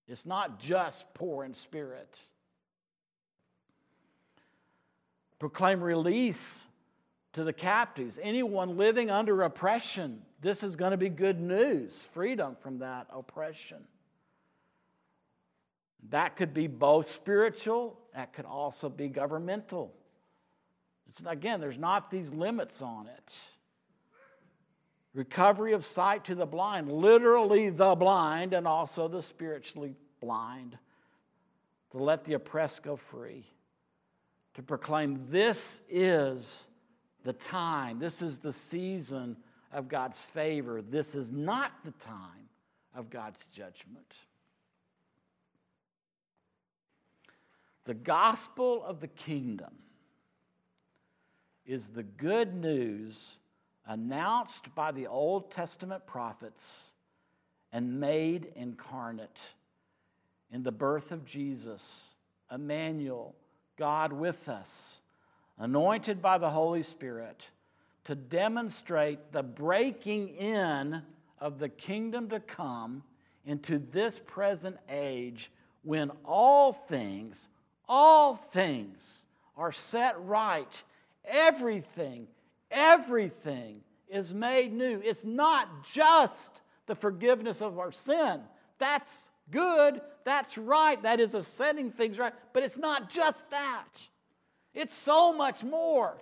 It's 0.07 0.25
not 0.25 0.59
just 0.59 1.13
poor 1.13 1.43
in 1.43 1.53
spirit. 1.53 2.19
Proclaim 5.39 5.83
release 5.83 6.61
to 7.33 7.43
the 7.43 7.53
captives, 7.53 8.19
anyone 8.21 8.77
living 8.77 9.09
under 9.09 9.41
oppression 9.41 10.21
this 10.43 10.61
is 10.61 10.75
going 10.75 10.91
to 10.91 10.97
be 10.97 11.07
good 11.07 11.39
news 11.39 12.03
freedom 12.03 12.57
from 12.59 12.79
that 12.79 13.07
oppression. 13.11 13.77
That 16.09 16.35
could 16.35 16.53
be 16.53 16.67
both 16.67 17.09
spiritual, 17.13 17.97
that 18.13 18.33
could 18.33 18.43
also 18.43 18.89
be 18.89 19.07
governmental. 19.07 19.93
It's, 21.07 21.21
again, 21.25 21.61
there's 21.61 21.77
not 21.77 22.11
these 22.11 22.33
limits 22.33 22.81
on 22.81 23.07
it. 23.07 23.35
Recovery 25.13 25.71
of 25.71 25.85
sight 25.85 26.25
to 26.25 26.35
the 26.35 26.45
blind, 26.45 26.91
literally 26.91 27.69
the 27.69 27.95
blind 27.95 28.53
and 28.53 28.67
also 28.67 29.07
the 29.07 29.21
spiritually 29.21 29.95
blind. 30.19 30.77
To 31.91 31.99
let 31.99 32.25
the 32.25 32.33
oppressed 32.33 32.83
go 32.83 32.97
free. 32.97 33.45
To 34.55 34.63
proclaim 34.63 35.27
this 35.29 35.79
is 35.87 36.67
the 37.23 37.33
time, 37.33 37.99
this 37.99 38.21
is 38.21 38.37
the 38.37 38.53
season 38.53 39.37
of 39.71 39.87
God's 39.87 40.21
favor. 40.21 40.81
This 40.81 41.15
is 41.15 41.31
not 41.31 41.71
the 41.83 41.91
time 41.91 42.49
of 42.95 43.09
God's 43.09 43.45
judgment. 43.47 44.13
The 47.85 47.93
gospel 47.93 48.83
of 48.83 49.01
the 49.01 49.07
kingdom 49.07 49.73
is 51.65 51.87
the 51.87 52.03
good 52.03 52.53
news 52.53 53.37
announced 53.85 54.73
by 54.75 54.91
the 54.91 55.07
Old 55.07 55.51
Testament 55.51 56.05
prophets 56.05 56.91
and 57.71 57.99
made 57.99 58.51
incarnate 58.55 59.41
in 60.51 60.63
the 60.63 60.71
birth 60.71 61.11
of 61.11 61.25
Jesus, 61.25 62.15
Emmanuel, 62.51 63.35
God 63.77 64.13
with 64.13 64.47
us, 64.47 64.99
anointed 65.63 66.21
by 66.21 66.37
the 66.37 66.49
Holy 66.49 66.83
Spirit 66.83 67.47
to 68.03 68.15
demonstrate 68.15 69.31
the 69.31 69.41
breaking 69.41 70.27
in 70.35 71.01
of 71.39 71.57
the 71.57 71.69
kingdom 71.69 72.27
to 72.27 72.41
come 72.41 73.01
into 73.45 73.79
this 73.79 74.19
present 74.19 74.75
age 74.89 75.49
when 75.83 76.11
all 76.25 76.73
things, 76.73 77.47
all 77.87 78.35
things 78.35 79.23
are 79.55 79.71
set 79.71 80.21
right. 80.25 80.83
Everything, 81.23 82.27
everything 82.69 83.79
is 84.09 84.33
made 84.33 84.73
new. 84.73 85.01
It's 85.01 85.23
not 85.23 85.85
just 85.85 86.61
the 86.87 86.95
forgiveness 86.95 87.61
of 87.61 87.79
our 87.79 87.93
sin. 87.93 88.41
That's 88.79 89.29
good. 89.49 90.01
That's 90.25 90.57
right. 90.57 91.01
That 91.03 91.21
is 91.21 91.35
a 91.35 91.41
setting 91.41 91.89
things 91.89 92.19
right. 92.19 92.33
But 92.51 92.63
it's 92.63 92.77
not 92.77 93.09
just 93.09 93.49
that, 93.51 93.87
it's 94.73 94.95
so 94.95 95.33
much 95.33 95.63
more. 95.63 96.17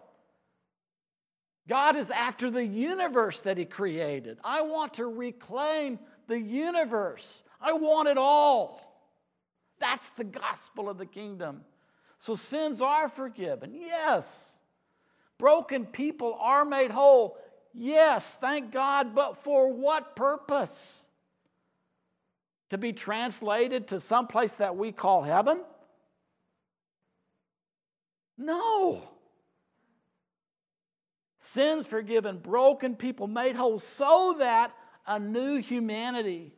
God 1.67 1.95
is 1.95 2.09
after 2.09 2.49
the 2.49 2.65
universe 2.65 3.41
that 3.41 3.57
He 3.57 3.65
created. 3.65 4.39
I 4.43 4.61
want 4.61 4.95
to 4.95 5.05
reclaim 5.05 5.99
the 6.27 6.39
universe. 6.39 7.43
I 7.61 7.73
want 7.73 8.07
it 8.07 8.17
all. 8.17 8.81
That's 9.79 10.09
the 10.09 10.23
gospel 10.23 10.89
of 10.89 10.97
the 10.97 11.05
kingdom. 11.05 11.61
So 12.19 12.35
sins 12.35 12.81
are 12.81 13.09
forgiven. 13.09 13.73
Yes. 13.73 14.59
Broken 15.37 15.85
people 15.85 16.37
are 16.39 16.65
made 16.65 16.91
whole. 16.91 17.37
Yes, 17.73 18.37
thank 18.37 18.71
God, 18.71 19.15
but 19.15 19.43
for 19.43 19.71
what 19.71 20.15
purpose? 20.15 21.05
To 22.69 22.77
be 22.77 22.93
translated 22.93 23.87
to 23.87 23.99
some 23.99 24.27
place 24.27 24.55
that 24.55 24.75
we 24.75 24.91
call 24.91 25.23
heaven? 25.23 25.61
No 28.41 29.03
sins 31.41 31.85
forgiven, 31.85 32.37
broken 32.37 32.95
people 32.95 33.27
made 33.27 33.55
whole, 33.55 33.79
so 33.79 34.35
that 34.39 34.73
a 35.07 35.19
new 35.19 35.57
humanity 35.57 36.53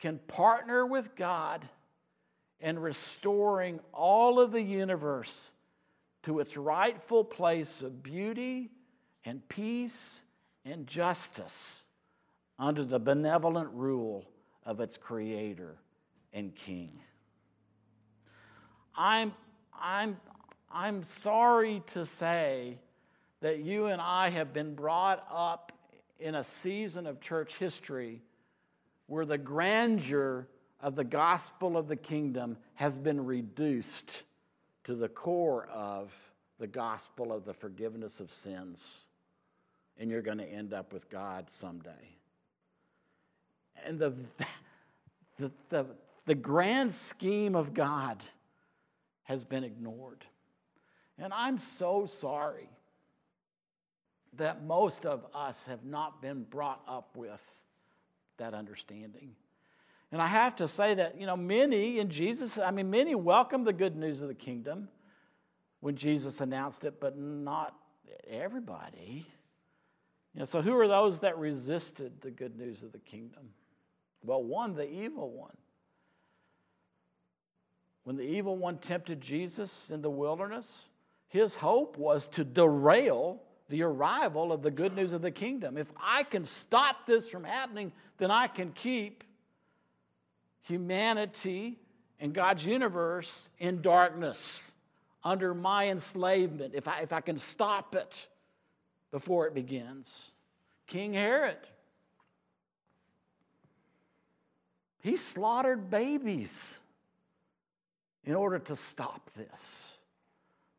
can 0.00 0.18
partner 0.26 0.84
with 0.84 1.14
God 1.14 1.66
in 2.60 2.78
restoring 2.78 3.80
all 3.92 4.40
of 4.40 4.52
the 4.52 4.60
universe 4.60 5.50
to 6.24 6.40
its 6.40 6.56
rightful 6.56 7.24
place 7.24 7.82
of 7.82 8.02
beauty 8.02 8.70
and 9.24 9.46
peace 9.48 10.24
and 10.64 10.86
justice 10.86 11.84
under 12.58 12.84
the 12.84 12.98
benevolent 12.98 13.70
rule 13.72 14.24
of 14.66 14.80
its 14.80 14.96
creator 14.96 15.76
and 16.32 16.54
king. 16.54 16.98
I'm, 18.96 19.32
I'm, 19.78 20.16
I'm 20.74 21.04
sorry 21.04 21.84
to 21.92 22.04
say 22.04 22.78
that 23.40 23.60
you 23.60 23.86
and 23.86 24.02
I 24.02 24.28
have 24.30 24.52
been 24.52 24.74
brought 24.74 25.24
up 25.30 25.70
in 26.18 26.34
a 26.34 26.42
season 26.42 27.06
of 27.06 27.20
church 27.20 27.54
history 27.60 28.20
where 29.06 29.24
the 29.24 29.38
grandeur 29.38 30.48
of 30.80 30.96
the 30.96 31.04
gospel 31.04 31.76
of 31.76 31.86
the 31.86 31.94
kingdom 31.94 32.56
has 32.74 32.98
been 32.98 33.24
reduced 33.24 34.24
to 34.82 34.96
the 34.96 35.08
core 35.08 35.68
of 35.72 36.12
the 36.58 36.66
gospel 36.66 37.32
of 37.32 37.44
the 37.44 37.54
forgiveness 37.54 38.18
of 38.18 38.32
sins. 38.32 39.04
And 39.96 40.10
you're 40.10 40.22
going 40.22 40.38
to 40.38 40.44
end 40.44 40.74
up 40.74 40.92
with 40.92 41.08
God 41.08 41.46
someday. 41.50 42.16
And 43.86 43.96
the, 43.96 44.12
the, 45.38 45.52
the, 45.68 45.86
the 46.26 46.34
grand 46.34 46.92
scheme 46.92 47.54
of 47.54 47.74
God 47.74 48.24
has 49.22 49.44
been 49.44 49.62
ignored. 49.62 50.24
And 51.18 51.32
I'm 51.32 51.58
so 51.58 52.06
sorry 52.06 52.68
that 54.36 54.64
most 54.64 55.06
of 55.06 55.24
us 55.34 55.64
have 55.66 55.84
not 55.84 56.20
been 56.20 56.42
brought 56.42 56.82
up 56.88 57.16
with 57.16 57.40
that 58.38 58.52
understanding. 58.52 59.30
And 60.10 60.20
I 60.20 60.26
have 60.26 60.56
to 60.56 60.68
say 60.68 60.94
that, 60.94 61.20
you 61.20 61.26
know, 61.26 61.36
many 61.36 61.98
in 61.98 62.08
Jesus, 62.08 62.58
I 62.58 62.70
mean, 62.70 62.90
many 62.90 63.14
welcomed 63.14 63.66
the 63.66 63.72
good 63.72 63.96
news 63.96 64.22
of 64.22 64.28
the 64.28 64.34
kingdom 64.34 64.88
when 65.80 65.96
Jesus 65.96 66.40
announced 66.40 66.84
it, 66.84 67.00
but 67.00 67.18
not 67.18 67.74
everybody. 68.28 69.26
You 70.34 70.40
know, 70.40 70.44
so 70.44 70.62
who 70.62 70.76
are 70.78 70.88
those 70.88 71.20
that 71.20 71.38
resisted 71.38 72.20
the 72.20 72.30
good 72.30 72.56
news 72.56 72.82
of 72.82 72.92
the 72.92 72.98
kingdom? 72.98 73.50
Well, 74.22 74.42
one, 74.42 74.74
the 74.74 74.90
evil 74.90 75.30
one. 75.30 75.56
When 78.04 78.16
the 78.16 78.22
evil 78.22 78.56
one 78.56 78.78
tempted 78.78 79.20
Jesus 79.20 79.90
in 79.90 80.02
the 80.02 80.10
wilderness, 80.10 80.90
his 81.34 81.56
hope 81.56 81.98
was 81.98 82.28
to 82.28 82.44
derail 82.44 83.42
the 83.68 83.82
arrival 83.82 84.52
of 84.52 84.62
the 84.62 84.70
good 84.70 84.94
news 84.94 85.12
of 85.12 85.20
the 85.20 85.32
kingdom. 85.32 85.76
If 85.76 85.88
I 86.00 86.22
can 86.22 86.44
stop 86.44 87.08
this 87.08 87.28
from 87.28 87.42
happening, 87.42 87.90
then 88.18 88.30
I 88.30 88.46
can 88.46 88.70
keep 88.70 89.24
humanity 90.62 91.76
and 92.20 92.32
God's 92.32 92.64
universe 92.64 93.50
in 93.58 93.82
darkness 93.82 94.70
under 95.24 95.54
my 95.54 95.88
enslavement. 95.88 96.72
If 96.72 96.86
I, 96.86 97.00
if 97.00 97.12
I 97.12 97.20
can 97.20 97.36
stop 97.36 97.96
it 97.96 98.28
before 99.10 99.48
it 99.48 99.54
begins. 99.54 100.30
King 100.86 101.14
Herod, 101.14 101.58
he 105.00 105.16
slaughtered 105.16 105.90
babies 105.90 106.72
in 108.22 108.36
order 108.36 108.60
to 108.60 108.76
stop 108.76 109.32
this. 109.36 109.98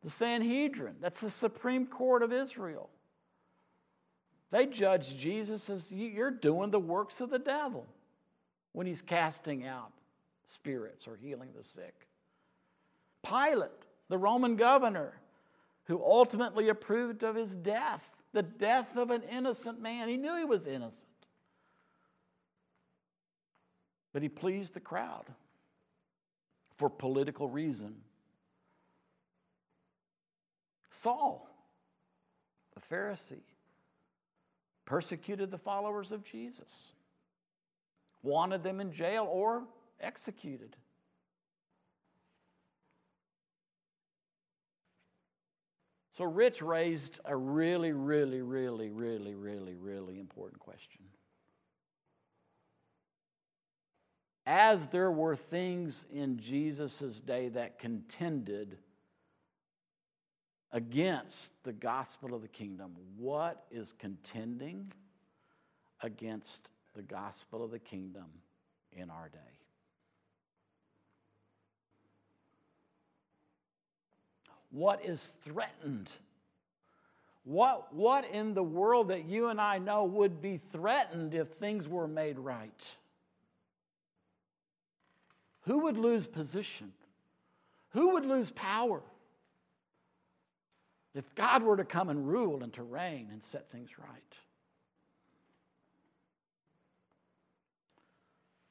The 0.06 0.12
Sanhedrin, 0.12 0.94
that's 1.00 1.20
the 1.20 1.28
Supreme 1.28 1.84
Court 1.84 2.22
of 2.22 2.32
Israel. 2.32 2.90
They 4.52 4.66
judged 4.66 5.18
Jesus 5.18 5.68
as 5.68 5.90
you're 5.90 6.30
doing 6.30 6.70
the 6.70 6.78
works 6.78 7.20
of 7.20 7.28
the 7.28 7.40
devil 7.40 7.84
when 8.70 8.86
he's 8.86 9.02
casting 9.02 9.66
out 9.66 9.90
spirits 10.44 11.08
or 11.08 11.16
healing 11.16 11.48
the 11.56 11.62
sick. 11.64 12.06
Pilate, 13.28 13.72
the 14.08 14.16
Roman 14.16 14.54
governor, 14.54 15.18
who 15.86 16.00
ultimately 16.00 16.68
approved 16.68 17.24
of 17.24 17.34
his 17.34 17.56
death, 17.56 18.08
the 18.32 18.44
death 18.44 18.96
of 18.96 19.10
an 19.10 19.24
innocent 19.28 19.82
man. 19.82 20.08
He 20.08 20.16
knew 20.16 20.36
he 20.36 20.44
was 20.44 20.68
innocent. 20.68 21.02
But 24.12 24.22
he 24.22 24.28
pleased 24.28 24.74
the 24.74 24.78
crowd 24.78 25.24
for 26.76 26.88
political 26.88 27.48
reason. 27.48 27.96
Saul, 31.00 31.48
the 32.74 32.80
Pharisee, 32.80 33.42
persecuted 34.84 35.50
the 35.50 35.58
followers 35.58 36.12
of 36.12 36.24
Jesus, 36.24 36.92
wanted 38.22 38.62
them 38.62 38.80
in 38.80 38.92
jail 38.92 39.28
or 39.30 39.64
executed. 40.00 40.76
So, 46.10 46.24
Rich 46.24 46.62
raised 46.62 47.20
a 47.26 47.36
really, 47.36 47.92
really, 47.92 48.40
really, 48.40 48.88
really, 48.88 49.34
really, 49.34 49.74
really 49.74 50.18
important 50.18 50.60
question. 50.60 51.02
as 54.46 54.86
there 54.88 55.10
were 55.10 55.34
things 55.34 56.04
in 56.12 56.38
Jesus' 56.38 57.20
day 57.20 57.48
that 57.48 57.80
contended 57.80 58.78
against 60.72 61.52
the 61.62 61.72
gospel 61.72 62.34
of 62.34 62.42
the 62.42 62.48
kingdom, 62.48 62.92
what 63.16 63.64
is 63.70 63.94
contending 63.98 64.92
against 66.02 66.68
the 66.94 67.02
gospel 67.02 67.64
of 67.64 67.70
the 67.70 67.78
kingdom 67.78 68.26
in 68.92 69.10
our 69.10 69.28
day? 69.28 69.38
What 74.70 75.04
is 75.04 75.32
threatened? 75.44 76.10
What, 77.44 77.94
what 77.94 78.28
in 78.28 78.54
the 78.54 78.62
world 78.62 79.08
that 79.08 79.24
you 79.24 79.48
and 79.48 79.60
I 79.60 79.78
know 79.78 80.04
would 80.04 80.42
be 80.42 80.60
threatened 80.72 81.32
if 81.32 81.48
things 81.48 81.86
were 81.86 82.08
made 82.08 82.38
right? 82.38 82.90
Who 85.62 85.78
would 85.84 85.96
lose 85.96 86.26
position? 86.26 86.92
Who 87.90 88.14
would 88.14 88.26
lose 88.26 88.50
power? 88.50 89.00
If 91.16 91.34
God 91.34 91.62
were 91.62 91.78
to 91.78 91.84
come 91.84 92.10
and 92.10 92.28
rule 92.28 92.62
and 92.62 92.72
to 92.74 92.82
reign 92.82 93.28
and 93.32 93.42
set 93.42 93.70
things 93.70 93.90
right. 93.98 94.36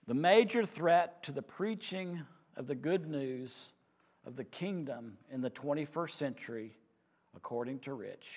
The 0.07 0.13
major 0.13 0.63
threat 0.63 1.23
to 1.23 1.31
the 1.31 1.41
preaching 1.41 2.21
of 2.55 2.67
the 2.67 2.75
good 2.75 3.07
news 3.07 3.73
of 4.25 4.35
the 4.35 4.43
kingdom 4.43 5.17
in 5.31 5.41
the 5.41 5.49
21st 5.49 6.11
century, 6.11 6.77
according 7.35 7.79
to 7.79 7.93
Rich, 7.93 8.27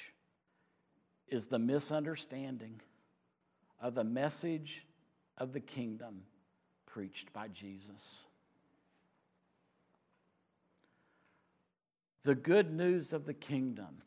is 1.28 1.46
the 1.46 1.58
misunderstanding 1.58 2.80
of 3.80 3.94
the 3.94 4.04
message 4.04 4.86
of 5.36 5.52
the 5.52 5.60
kingdom 5.60 6.22
preached 6.86 7.30
by 7.34 7.48
Jesus. 7.48 8.20
The 12.28 12.34
good 12.34 12.70
news 12.70 13.14
of 13.14 13.24
the 13.24 13.32
kingdom 13.32 14.02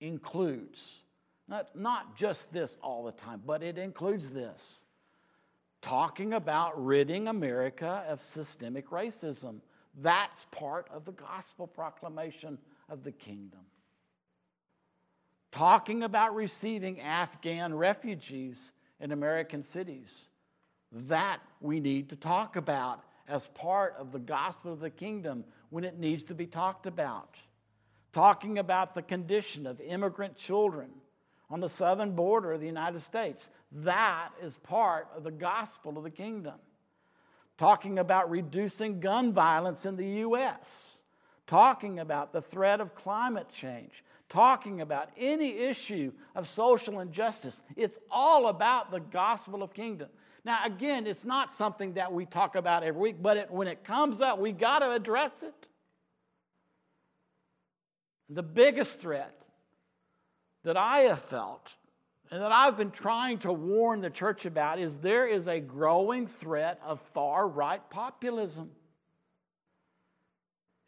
includes 0.00 1.02
not, 1.46 1.78
not 1.78 2.16
just 2.16 2.52
this 2.52 2.76
all 2.82 3.04
the 3.04 3.12
time, 3.12 3.42
but 3.46 3.62
it 3.62 3.78
includes 3.78 4.30
this 4.30 4.80
talking 5.82 6.32
about 6.32 6.84
ridding 6.84 7.28
America 7.28 8.04
of 8.08 8.24
systemic 8.24 8.90
racism. 8.90 9.60
That's 10.02 10.46
part 10.46 10.88
of 10.92 11.04
the 11.04 11.12
gospel 11.12 11.68
proclamation 11.68 12.58
of 12.88 13.04
the 13.04 13.12
kingdom. 13.12 13.60
Talking 15.52 16.02
about 16.02 16.34
receiving 16.34 17.00
Afghan 17.00 17.72
refugees 17.72 18.72
in 18.98 19.12
American 19.12 19.62
cities. 19.62 20.26
That 20.90 21.38
we 21.60 21.78
need 21.78 22.08
to 22.08 22.16
talk 22.16 22.56
about 22.56 23.04
as 23.28 23.48
part 23.48 23.94
of 23.98 24.12
the 24.12 24.18
gospel 24.18 24.72
of 24.72 24.80
the 24.80 24.90
kingdom 24.90 25.44
when 25.70 25.84
it 25.84 25.98
needs 25.98 26.24
to 26.26 26.34
be 26.34 26.46
talked 26.46 26.86
about. 26.86 27.36
Talking 28.12 28.58
about 28.58 28.94
the 28.94 29.02
condition 29.02 29.66
of 29.66 29.80
immigrant 29.80 30.36
children 30.36 30.88
on 31.50 31.60
the 31.60 31.68
southern 31.68 32.12
border 32.12 32.52
of 32.52 32.60
the 32.60 32.66
United 32.66 33.00
States. 33.00 33.50
That 33.72 34.30
is 34.42 34.56
part 34.56 35.08
of 35.16 35.22
the 35.22 35.30
gospel 35.30 35.96
of 35.98 36.04
the 36.04 36.10
kingdom. 36.10 36.54
Talking 37.58 37.98
about 37.98 38.30
reducing 38.30 39.00
gun 39.00 39.32
violence 39.32 39.86
in 39.86 39.96
the 39.96 40.06
U.S. 40.06 40.98
Talking 41.46 42.00
about 42.00 42.32
the 42.32 42.42
threat 42.42 42.80
of 42.80 42.94
climate 42.94 43.48
change. 43.48 44.04
Talking 44.28 44.80
about 44.80 45.10
any 45.16 45.58
issue 45.58 46.12
of 46.34 46.48
social 46.48 47.00
injustice. 47.00 47.62
It's 47.76 47.98
all 48.10 48.48
about 48.48 48.90
the 48.90 49.00
gospel 49.00 49.62
of 49.62 49.72
kingdom. 49.72 50.08
Now, 50.46 50.60
again, 50.64 51.08
it's 51.08 51.24
not 51.24 51.52
something 51.52 51.94
that 51.94 52.12
we 52.12 52.24
talk 52.24 52.54
about 52.54 52.84
every 52.84 53.00
week, 53.00 53.16
but 53.20 53.36
it, 53.36 53.50
when 53.50 53.66
it 53.66 53.82
comes 53.82 54.22
up, 54.22 54.38
we 54.38 54.52
got 54.52 54.78
to 54.78 54.92
address 54.92 55.32
it. 55.42 55.66
The 58.30 58.44
biggest 58.44 59.00
threat 59.00 59.36
that 60.62 60.76
I 60.76 61.00
have 61.00 61.20
felt 61.22 61.68
and 62.30 62.40
that 62.40 62.52
I've 62.52 62.76
been 62.76 62.92
trying 62.92 63.38
to 63.38 63.52
warn 63.52 64.00
the 64.00 64.08
church 64.08 64.46
about 64.46 64.78
is 64.78 64.98
there 64.98 65.26
is 65.26 65.48
a 65.48 65.58
growing 65.58 66.28
threat 66.28 66.80
of 66.84 67.00
far 67.12 67.48
right 67.48 67.82
populism. 67.90 68.70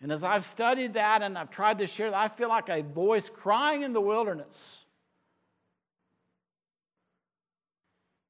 And 0.01 0.13
as 0.13 0.23
I've 0.23 0.47
studied 0.47 0.95
that 0.95 1.23
and 1.23 1.37
I've 1.37 1.51
tried 1.51 1.79
to 1.79 1.89
share 1.89 2.13
that, 2.13 2.17
I 2.17 2.29
feel 2.29 2.49
like 2.49 2.69
a 2.69 2.83
voice 2.83 3.29
crying 3.29 3.83
in 3.83 3.93
the 3.93 4.01
wilderness. 4.01 4.85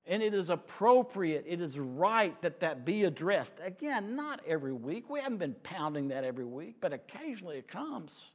And 0.08 0.22
it 0.22 0.32
is 0.32 0.48
appropriate, 0.48 1.44
it 1.46 1.60
is 1.60 1.78
right 1.78 2.40
that 2.40 2.60
that 2.60 2.86
be 2.86 3.04
addressed. 3.04 3.54
Again, 3.62 4.16
not 4.16 4.40
every 4.46 4.72
week. 4.72 5.10
We 5.10 5.20
haven't 5.20 5.36
been 5.36 5.54
pounding 5.62 6.08
that 6.08 6.24
every 6.24 6.46
week, 6.46 6.76
but 6.80 6.94
occasionally 6.94 7.58
it 7.58 7.68
comes. 7.68 8.30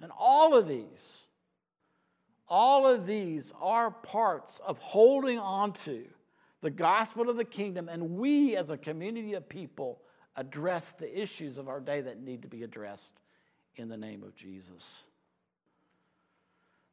And 0.00 0.12
all 0.16 0.54
of 0.54 0.68
these, 0.68 1.24
all 2.48 2.86
of 2.86 3.04
these 3.04 3.52
are 3.60 3.90
parts 3.90 4.60
of 4.64 4.78
holding 4.78 5.40
on 5.40 5.72
to 5.72 6.04
the 6.60 6.70
gospel 6.70 7.28
of 7.28 7.36
the 7.36 7.44
kingdom. 7.44 7.88
And 7.88 8.16
we, 8.16 8.56
as 8.56 8.70
a 8.70 8.76
community 8.76 9.34
of 9.34 9.48
people, 9.48 10.00
address 10.36 10.92
the 10.92 11.20
issues 11.20 11.58
of 11.58 11.68
our 11.68 11.80
day 11.80 12.00
that 12.00 12.22
need 12.22 12.42
to 12.42 12.48
be 12.48 12.62
addressed 12.62 13.12
in 13.74 13.88
the 13.88 13.96
name 13.96 14.22
of 14.22 14.36
Jesus. 14.36 15.02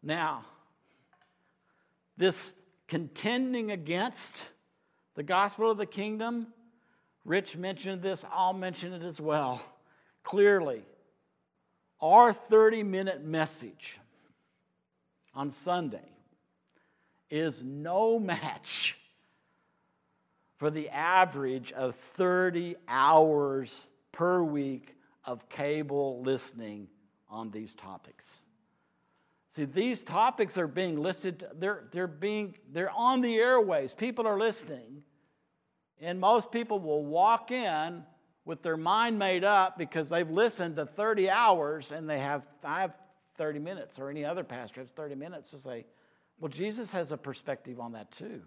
Now, 0.02 0.46
this 2.18 2.56
contending 2.90 3.72
against 3.72 4.50
the 5.16 5.24
gospel 5.24 5.72
of 5.72 5.78
the 5.78 5.86
kingdom, 5.86 6.48
Rich 7.24 7.56
mentioned 7.56 8.02
this, 8.02 8.26
I'll 8.32 8.54
mention 8.54 8.94
it 8.94 9.04
as 9.04 9.22
well. 9.22 9.62
Clearly, 10.24 10.82
our 12.02 12.34
30 12.34 12.84
minute 12.84 13.24
message 13.24 14.00
on 15.34 15.52
Sunday 15.52 16.10
is 17.30 17.64
no 17.64 18.18
match 18.18 18.98
for 20.58 20.72
the 20.72 20.90
average 20.90 21.72
of 21.72 21.96
30 21.96 22.76
hours 22.88 23.90
per 24.12 24.42
week 24.42 24.96
of 25.26 25.48
cable 25.48 26.22
listening 26.24 26.88
on 27.30 27.52
these 27.52 27.76
topics. 27.76 28.46
See, 29.60 29.66
these 29.66 30.04
topics 30.04 30.58
are 30.58 30.68
being 30.68 31.02
listed, 31.02 31.46
they're, 31.54 31.84
they're, 31.92 32.08
being, 32.08 32.56
they're 32.72 32.92
on 32.92 33.20
the 33.20 33.36
airways. 33.36 33.94
People 33.94 34.26
are 34.26 34.40
listening. 34.40 35.04
And 36.00 36.18
most 36.18 36.50
people 36.50 36.80
will 36.80 37.04
walk 37.04 37.52
in 37.52 38.06
with 38.46 38.62
their 38.62 38.78
mind 38.78 39.20
made 39.20 39.44
up 39.44 39.78
because 39.78 40.08
they've 40.08 40.30
listened 40.30 40.78
to 40.78 40.86
30 40.86 41.30
hours 41.30 41.92
and 41.92 42.10
they 42.10 42.20
have, 42.20 42.48
I 42.64 42.80
have 42.80 42.94
30 43.38 43.60
minutes, 43.60 44.00
or 44.00 44.10
any 44.10 44.24
other 44.24 44.46
pastor 44.46 44.80
has 44.80 44.92
30 44.92 45.16
minutes 45.16 45.52
to 45.52 45.58
say, 45.58 45.86
well, 46.40 46.48
Jesus 46.48 46.90
has 46.94 47.12
a 47.12 47.18
perspective 47.18 47.82
on 47.82 47.92
that 47.92 48.14
too. 48.14 48.42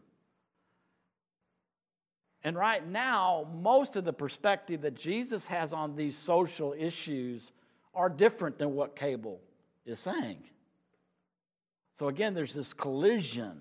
And 2.42 2.56
right 2.56 2.88
now, 2.88 3.46
most 3.60 3.96
of 3.96 4.06
the 4.06 4.14
perspective 4.14 4.80
that 4.80 4.94
Jesus 4.94 5.44
has 5.44 5.74
on 5.74 5.94
these 5.94 6.16
social 6.16 6.72
issues 6.72 7.52
are 7.94 8.08
different 8.08 8.56
than 8.56 8.74
what 8.74 8.96
cable 8.96 9.42
is 9.84 10.00
saying. 10.00 10.38
So 11.98 12.08
again, 12.08 12.34
there's 12.34 12.54
this 12.54 12.72
collision. 12.72 13.60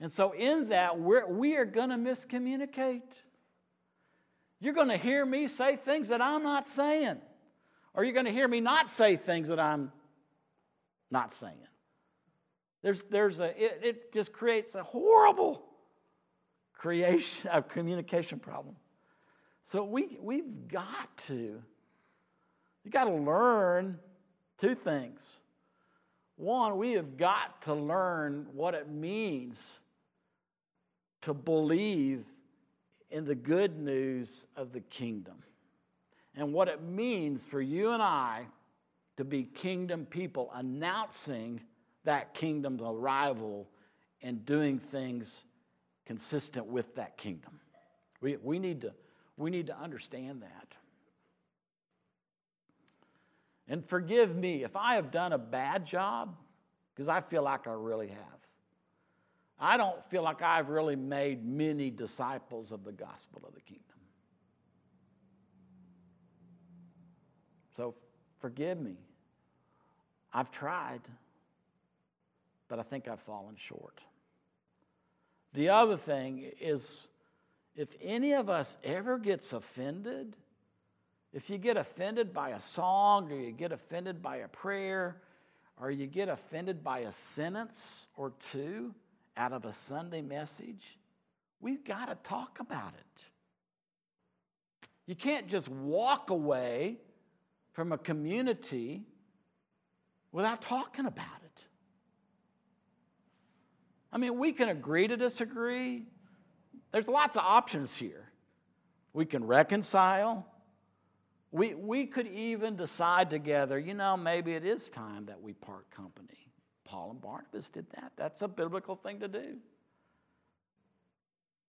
And 0.00 0.12
so, 0.12 0.32
in 0.32 0.68
that, 0.68 0.98
we're, 0.98 1.26
we 1.26 1.56
are 1.56 1.64
going 1.64 1.90
to 1.90 1.96
miscommunicate. 1.96 3.02
You're 4.60 4.74
going 4.74 4.88
to 4.88 4.96
hear 4.96 5.24
me 5.24 5.48
say 5.48 5.76
things 5.76 6.08
that 6.08 6.20
I'm 6.20 6.42
not 6.42 6.66
saying, 6.66 7.18
or 7.94 8.04
you're 8.04 8.12
going 8.12 8.26
to 8.26 8.32
hear 8.32 8.48
me 8.48 8.60
not 8.60 8.90
say 8.90 9.16
things 9.16 9.48
that 9.48 9.60
I'm 9.60 9.92
not 11.10 11.32
saying. 11.32 11.54
There's, 12.82 13.02
there's 13.10 13.38
a, 13.40 13.46
it, 13.62 13.80
it 13.82 14.12
just 14.12 14.32
creates 14.32 14.74
a 14.74 14.82
horrible 14.82 15.62
creation, 16.74 17.48
a 17.52 17.62
communication 17.62 18.38
problem. 18.38 18.76
So 19.64 19.84
we, 19.84 20.18
we've 20.20 20.68
got 20.68 21.16
to, 21.28 21.62
you 22.84 22.90
got 22.90 23.04
to 23.04 23.14
learn 23.14 23.98
two 24.58 24.74
things. 24.74 25.40
One, 26.36 26.78
we 26.78 26.92
have 26.92 27.16
got 27.16 27.62
to 27.62 27.74
learn 27.74 28.46
what 28.52 28.74
it 28.74 28.88
means 28.88 29.78
to 31.22 31.32
believe 31.32 32.24
in 33.10 33.24
the 33.24 33.34
good 33.34 33.78
news 33.78 34.46
of 34.56 34.72
the 34.72 34.80
kingdom 34.80 35.36
and 36.34 36.52
what 36.52 36.68
it 36.68 36.82
means 36.82 37.44
for 37.44 37.60
you 37.60 37.90
and 37.90 38.02
I 38.02 38.46
to 39.16 39.24
be 39.24 39.44
kingdom 39.44 40.06
people, 40.06 40.50
announcing 40.54 41.60
that 42.02 42.34
kingdom's 42.34 42.82
arrival 42.82 43.68
and 44.22 44.44
doing 44.44 44.78
things 44.78 45.44
consistent 46.04 46.66
with 46.66 46.94
that 46.96 47.16
kingdom. 47.16 47.60
We, 48.20 48.36
we, 48.36 48.58
need, 48.58 48.80
to, 48.80 48.92
we 49.36 49.50
need 49.50 49.68
to 49.68 49.78
understand 49.78 50.42
that. 50.42 50.74
And 53.68 53.84
forgive 53.84 54.36
me 54.36 54.62
if 54.64 54.76
I 54.76 54.96
have 54.96 55.10
done 55.10 55.32
a 55.32 55.38
bad 55.38 55.86
job, 55.86 56.36
because 56.94 57.08
I 57.08 57.20
feel 57.20 57.42
like 57.42 57.66
I 57.66 57.72
really 57.72 58.08
have. 58.08 58.18
I 59.58 59.76
don't 59.76 60.04
feel 60.10 60.22
like 60.22 60.42
I've 60.42 60.68
really 60.68 60.96
made 60.96 61.44
many 61.44 61.90
disciples 61.90 62.72
of 62.72 62.84
the 62.84 62.92
gospel 62.92 63.42
of 63.46 63.54
the 63.54 63.60
kingdom. 63.60 63.84
So 67.76 67.94
forgive 68.40 68.80
me. 68.80 68.96
I've 70.32 70.50
tried, 70.50 71.00
but 72.68 72.78
I 72.78 72.82
think 72.82 73.08
I've 73.08 73.20
fallen 73.20 73.56
short. 73.56 74.00
The 75.52 75.68
other 75.68 75.96
thing 75.96 76.50
is 76.60 77.06
if 77.76 77.88
any 78.02 78.34
of 78.34 78.50
us 78.50 78.76
ever 78.84 79.18
gets 79.18 79.52
offended, 79.52 80.36
if 81.34 81.50
you 81.50 81.58
get 81.58 81.76
offended 81.76 82.32
by 82.32 82.50
a 82.50 82.60
song 82.60 83.30
or 83.30 83.34
you 83.34 83.50
get 83.50 83.72
offended 83.72 84.22
by 84.22 84.36
a 84.36 84.48
prayer 84.48 85.16
or 85.80 85.90
you 85.90 86.06
get 86.06 86.28
offended 86.28 86.84
by 86.84 87.00
a 87.00 87.12
sentence 87.12 88.06
or 88.16 88.32
two 88.52 88.94
out 89.36 89.52
of 89.52 89.64
a 89.64 89.72
Sunday 89.72 90.22
message, 90.22 90.96
we've 91.60 91.84
got 91.84 92.06
to 92.06 92.14
talk 92.22 92.58
about 92.60 92.92
it. 92.94 93.24
You 95.06 95.16
can't 95.16 95.48
just 95.48 95.68
walk 95.68 96.30
away 96.30 96.98
from 97.72 97.90
a 97.90 97.98
community 97.98 99.02
without 100.30 100.62
talking 100.62 101.06
about 101.06 101.42
it. 101.44 101.64
I 104.12 104.18
mean, 104.18 104.38
we 104.38 104.52
can 104.52 104.68
agree 104.68 105.08
to 105.08 105.16
disagree. 105.16 106.04
There's 106.92 107.08
lots 107.08 107.36
of 107.36 107.42
options 107.42 107.96
here. 107.96 108.30
We 109.12 109.26
can 109.26 109.44
reconcile. 109.44 110.46
We, 111.54 111.72
we 111.74 112.06
could 112.06 112.26
even 112.26 112.74
decide 112.74 113.30
together, 113.30 113.78
you 113.78 113.94
know, 113.94 114.16
maybe 114.16 114.54
it 114.54 114.64
is 114.64 114.88
time 114.88 115.26
that 115.26 115.40
we 115.40 115.52
part 115.52 115.88
company. 115.92 116.50
Paul 116.84 117.12
and 117.12 117.20
Barnabas 117.20 117.68
did 117.68 117.86
that. 117.92 118.10
That's 118.16 118.42
a 118.42 118.48
biblical 118.48 118.96
thing 118.96 119.20
to 119.20 119.28
do. 119.28 119.58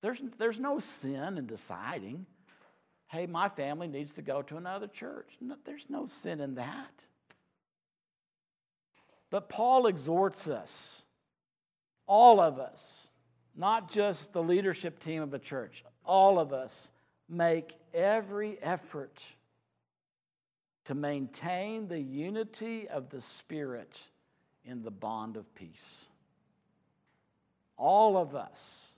There's, 0.01 0.19
there's 0.39 0.59
no 0.59 0.79
sin 0.79 1.37
in 1.37 1.45
deciding, 1.45 2.25
hey, 3.09 3.27
my 3.27 3.47
family 3.47 3.87
needs 3.87 4.11
to 4.13 4.23
go 4.23 4.41
to 4.41 4.57
another 4.57 4.87
church. 4.87 5.29
No, 5.39 5.55
there's 5.65 5.85
no 5.87 6.07
sin 6.07 6.39
in 6.41 6.55
that. 6.55 7.05
But 9.29 9.49
Paul 9.49 9.85
exhorts 9.85 10.47
us 10.47 11.03
all 12.07 12.39
of 12.39 12.57
us, 12.57 13.09
not 13.55 13.91
just 13.91 14.33
the 14.33 14.41
leadership 14.41 14.97
team 15.03 15.21
of 15.21 15.35
a 15.35 15.39
church, 15.39 15.83
all 16.03 16.39
of 16.39 16.53
us 16.53 16.89
make 17.29 17.73
every 17.93 18.57
effort 18.63 19.21
to 20.85 20.95
maintain 20.95 21.87
the 21.87 21.99
unity 21.99 22.87
of 22.87 23.09
the 23.09 23.21
Spirit 23.21 23.99
in 24.63 24.83
the 24.83 24.91
bond 24.91 25.37
of 25.37 25.53
peace. 25.55 26.07
All 27.77 28.17
of 28.17 28.35
us 28.35 28.91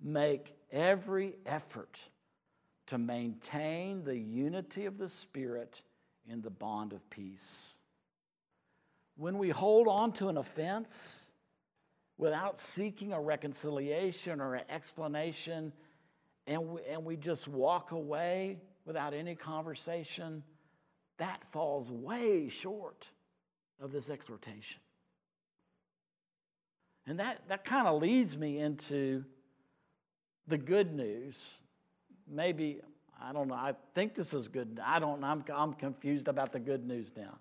make 0.00 0.54
every 0.70 1.34
effort 1.46 1.98
to 2.88 2.98
maintain 2.98 4.04
the 4.04 4.16
unity 4.16 4.86
of 4.86 4.98
the 4.98 5.08
Spirit 5.08 5.82
in 6.28 6.42
the 6.42 6.50
bond 6.50 6.92
of 6.92 7.08
peace. 7.10 7.74
When 9.16 9.38
we 9.38 9.50
hold 9.50 9.86
on 9.86 10.12
to 10.14 10.28
an 10.28 10.36
offense, 10.36 11.30
without 12.18 12.58
seeking 12.58 13.12
a 13.12 13.20
reconciliation 13.20 14.40
or 14.40 14.54
an 14.54 14.64
explanation, 14.68 15.72
and 16.46 16.68
we, 16.68 16.80
and 16.90 17.04
we 17.04 17.16
just 17.16 17.48
walk 17.48 17.92
away 17.92 18.58
without 18.84 19.14
any 19.14 19.34
conversation, 19.34 20.42
that 21.20 21.40
falls 21.52 21.90
way 21.90 22.48
short 22.48 23.08
of 23.80 23.92
this 23.92 24.10
exhortation. 24.10 24.80
And 27.06 27.18
that, 27.20 27.42
that 27.48 27.64
kind 27.64 27.86
of 27.86 28.02
leads 28.02 28.36
me 28.36 28.58
into 28.58 29.24
the 30.46 30.58
good 30.58 30.92
news. 30.92 31.38
Maybe, 32.28 32.80
I 33.20 33.32
don't 33.32 33.48
know, 33.48 33.54
I 33.54 33.74
think 33.94 34.14
this 34.14 34.34
is 34.34 34.48
good. 34.48 34.80
I 34.84 34.98
don't 34.98 35.20
know, 35.20 35.28
I'm, 35.28 35.44
I'm 35.54 35.72
confused 35.72 36.28
about 36.28 36.52
the 36.52 36.60
good 36.60 36.86
news 36.86 37.12
now. 37.16 37.38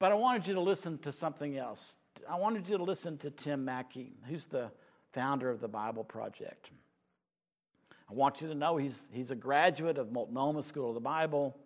But 0.00 0.12
I 0.12 0.14
wanted 0.14 0.46
you 0.46 0.54
to 0.54 0.60
listen 0.60 0.98
to 0.98 1.12
something 1.12 1.58
else 1.58 1.98
I 2.28 2.36
wanted 2.36 2.68
you 2.68 2.78
to 2.78 2.84
listen 2.84 3.18
to 3.18 3.30
Tim 3.30 3.64
Mackie, 3.64 4.12
who's 4.26 4.46
the 4.46 4.70
founder 5.12 5.50
of 5.50 5.60
the 5.60 5.68
Bible 5.68 6.04
Project. 6.04 6.70
I 8.10 8.14
want 8.14 8.40
you 8.40 8.48
to 8.48 8.54
know 8.54 8.76
he's, 8.76 9.00
he's 9.12 9.30
a 9.30 9.34
graduate 9.34 9.98
of 9.98 10.12
Multnomah 10.12 10.62
School 10.62 10.88
of 10.88 10.94
the 10.94 11.00
Bible. 11.00 11.56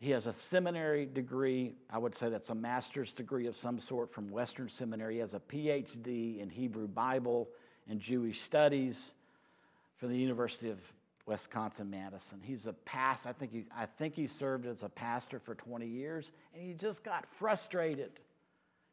He 0.00 0.10
has 0.12 0.26
a 0.26 0.32
seminary 0.32 1.06
degree. 1.06 1.74
I 1.90 1.98
would 1.98 2.14
say 2.14 2.28
that's 2.28 2.50
a 2.50 2.54
master's 2.54 3.12
degree 3.12 3.46
of 3.46 3.56
some 3.56 3.78
sort 3.78 4.12
from 4.12 4.30
Western 4.30 4.68
Seminary. 4.68 5.14
He 5.14 5.20
has 5.20 5.34
a 5.34 5.40
PhD 5.40 6.40
in 6.40 6.48
Hebrew 6.48 6.86
Bible 6.86 7.48
and 7.88 8.00
Jewish 8.00 8.40
studies 8.40 9.14
from 9.96 10.10
the 10.10 10.16
University 10.16 10.70
of 10.70 10.78
Wisconsin 11.26 11.90
Madison. 11.90 12.40
He's 12.42 12.66
a 12.66 12.72
pastor. 12.72 13.28
I 13.28 13.32
think 13.32 13.52
he, 13.52 13.64
I 13.76 13.84
think 13.84 14.14
he 14.14 14.26
served 14.26 14.66
as 14.66 14.82
a 14.82 14.88
pastor 14.88 15.38
for 15.38 15.54
20 15.54 15.86
years, 15.86 16.32
and 16.54 16.62
he 16.62 16.72
just 16.72 17.04
got 17.04 17.26
frustrated 17.38 18.12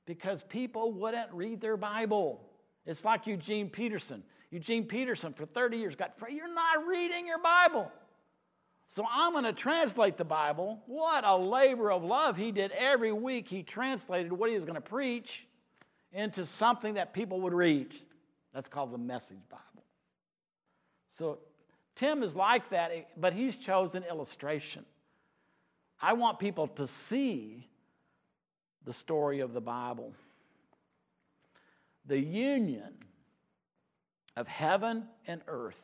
because 0.05 0.43
people 0.43 0.91
wouldn't 0.91 1.31
read 1.31 1.61
their 1.61 1.77
Bible. 1.77 2.41
It's 2.85 3.05
like 3.05 3.25
Eugene 3.27 3.69
Peterson. 3.69 4.23
Eugene 4.55 4.85
Peterson, 4.85 5.33
for 5.33 5.45
30 5.45 5.75
years, 5.75 5.95
got 5.97 6.13
you're 6.29 6.47
not 6.47 6.87
reading 6.87 7.27
your 7.27 7.39
Bible. 7.39 7.91
So 8.87 9.05
I'm 9.11 9.33
going 9.33 9.43
to 9.43 9.51
translate 9.51 10.15
the 10.15 10.23
Bible. 10.23 10.81
What 10.85 11.25
a 11.25 11.35
labor 11.35 11.91
of 11.91 12.05
love 12.05 12.37
he 12.37 12.53
did 12.53 12.71
every 12.71 13.11
week. 13.11 13.49
He 13.49 13.63
translated 13.63 14.31
what 14.31 14.49
he 14.49 14.55
was 14.55 14.63
going 14.63 14.75
to 14.75 14.81
preach 14.81 15.45
into 16.13 16.45
something 16.45 16.93
that 16.93 17.13
people 17.13 17.41
would 17.41 17.51
read. 17.51 17.93
That's 18.53 18.69
called 18.69 18.93
the 18.93 18.97
Message 18.97 19.41
Bible. 19.49 19.83
So 21.17 21.39
Tim 21.97 22.23
is 22.23 22.33
like 22.33 22.69
that, 22.69 22.91
eh, 22.93 23.01
but 23.17 23.33
he's 23.33 23.57
chosen 23.57 24.03
illustration. 24.03 24.85
I 26.01 26.13
want 26.13 26.39
people 26.39 26.67
to 26.67 26.87
see 26.87 27.67
the 28.85 28.93
story 28.93 29.41
of 29.41 29.51
the 29.51 29.59
Bible. 29.59 30.13
The 32.05 32.19
union 32.19 32.93
of 34.35 34.47
heaven 34.47 35.05
and 35.27 35.41
earth 35.47 35.83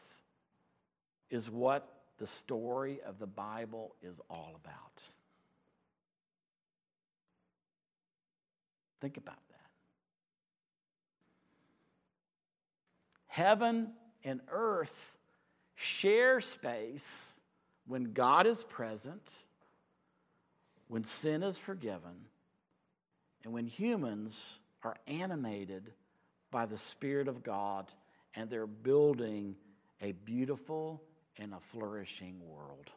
is 1.29 1.49
what 1.49 1.87
the 2.17 2.27
story 2.27 2.99
of 3.05 3.17
the 3.17 3.27
Bible 3.27 3.95
is 4.03 4.19
all 4.29 4.59
about. 4.63 4.75
Think 8.99 9.17
about 9.17 9.39
that. 9.49 9.57
Heaven 13.27 13.93
and 14.23 14.41
earth 14.51 15.13
share 15.75 16.41
space 16.41 17.39
when 17.87 18.13
God 18.13 18.45
is 18.45 18.63
present, 18.63 19.27
when 20.87 21.03
sin 21.03 21.41
is 21.41 21.57
forgiven, 21.57 22.27
and 23.43 23.53
when 23.53 23.65
humans 23.65 24.59
are 24.83 24.97
animated 25.07 25.91
by 26.51 26.65
the 26.65 26.77
Spirit 26.77 27.27
of 27.27 27.43
God 27.43 27.87
and 28.35 28.49
they're 28.49 28.67
building 28.67 29.55
a 30.01 30.11
beautiful 30.11 31.01
and 31.37 31.53
a 31.53 31.59
flourishing 31.71 32.39
world. 32.45 32.89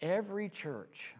Every 0.00 0.48
church, 0.48 1.14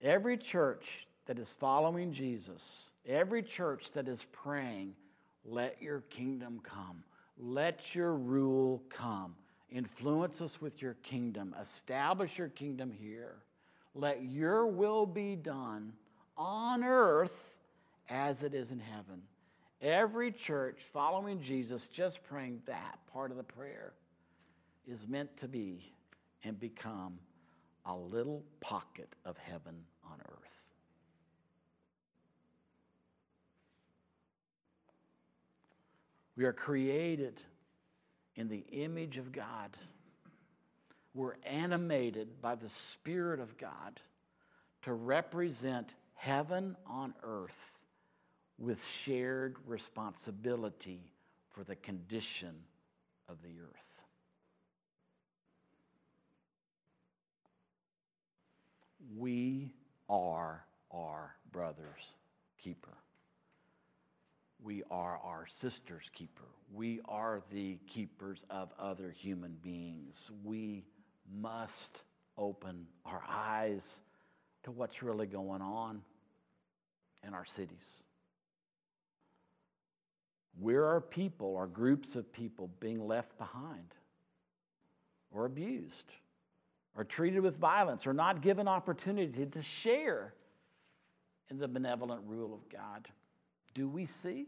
every 0.00 0.36
church 0.36 1.06
that 1.26 1.38
is 1.38 1.52
following 1.58 2.12
Jesus, 2.12 2.90
every 3.04 3.42
church 3.42 3.90
that 3.92 4.06
is 4.06 4.24
praying, 4.30 4.94
let 5.44 5.82
your 5.82 6.02
kingdom 6.02 6.60
come, 6.62 7.02
let 7.36 7.94
your 7.96 8.14
rule 8.14 8.82
come, 8.88 9.34
influence 9.68 10.40
us 10.40 10.60
with 10.60 10.80
your 10.80 10.94
kingdom, 11.02 11.56
establish 11.60 12.38
your 12.38 12.48
kingdom 12.48 12.92
here 12.92 13.42
let 13.98 14.22
your 14.22 14.66
will 14.66 15.06
be 15.06 15.34
done 15.34 15.92
on 16.36 16.84
earth 16.84 17.54
as 18.08 18.44
it 18.44 18.54
is 18.54 18.70
in 18.70 18.78
heaven. 18.78 19.22
Every 19.82 20.30
church 20.30 20.78
following 20.92 21.42
Jesus, 21.42 21.88
just 21.88 22.22
praying 22.22 22.62
that 22.66 22.98
part 23.12 23.32
of 23.32 23.36
the 23.36 23.42
prayer, 23.42 23.92
is 24.86 25.06
meant 25.08 25.36
to 25.38 25.48
be 25.48 25.92
and 26.44 26.58
become 26.58 27.18
a 27.86 27.94
little 27.94 28.44
pocket 28.60 29.08
of 29.24 29.36
heaven 29.36 29.74
on 30.04 30.18
earth. 30.20 30.38
We 36.36 36.44
are 36.44 36.52
created 36.52 37.40
in 38.36 38.48
the 38.48 38.64
image 38.70 39.18
of 39.18 39.32
God 39.32 39.76
we're 41.18 41.34
animated 41.44 42.40
by 42.40 42.54
the 42.54 42.68
Spirit 42.68 43.40
of 43.40 43.58
God 43.58 44.00
to 44.82 44.92
represent 44.92 45.92
heaven 46.14 46.76
on 46.86 47.12
earth 47.24 47.72
with 48.56 48.84
shared 48.84 49.56
responsibility 49.66 51.10
for 51.50 51.64
the 51.64 51.74
condition 51.74 52.54
of 53.28 53.42
the 53.42 53.60
earth. 53.60 53.74
We 59.16 59.72
are 60.08 60.64
our 60.92 61.34
brother's 61.50 62.12
keeper. 62.62 62.96
We 64.62 64.84
are 64.88 65.18
our 65.24 65.46
sister's 65.50 66.08
keeper. 66.12 66.44
We 66.72 67.00
are 67.08 67.42
the 67.50 67.78
keepers 67.88 68.44
of 68.50 68.72
other 68.78 69.10
human 69.10 69.56
beings. 69.60 70.30
We 70.44 70.84
must 71.40 72.02
open 72.36 72.86
our 73.04 73.22
eyes 73.28 74.00
to 74.62 74.70
what's 74.70 75.02
really 75.02 75.26
going 75.26 75.62
on 75.62 76.02
in 77.26 77.34
our 77.34 77.44
cities. 77.44 78.04
Where 80.60 80.86
are 80.86 81.00
people 81.00 81.48
or 81.48 81.66
groups 81.66 82.16
of 82.16 82.32
people 82.32 82.70
being 82.80 83.06
left 83.06 83.36
behind 83.38 83.94
or 85.30 85.44
abused 85.44 86.12
or 86.96 87.04
treated 87.04 87.40
with 87.40 87.56
violence 87.56 88.06
or 88.06 88.12
not 88.12 88.42
given 88.42 88.66
opportunity 88.66 89.46
to 89.46 89.62
share 89.62 90.34
in 91.50 91.58
the 91.58 91.68
benevolent 91.68 92.22
rule 92.26 92.52
of 92.52 92.68
God? 92.68 93.08
Do 93.74 93.88
we 93.88 94.06
see? 94.06 94.46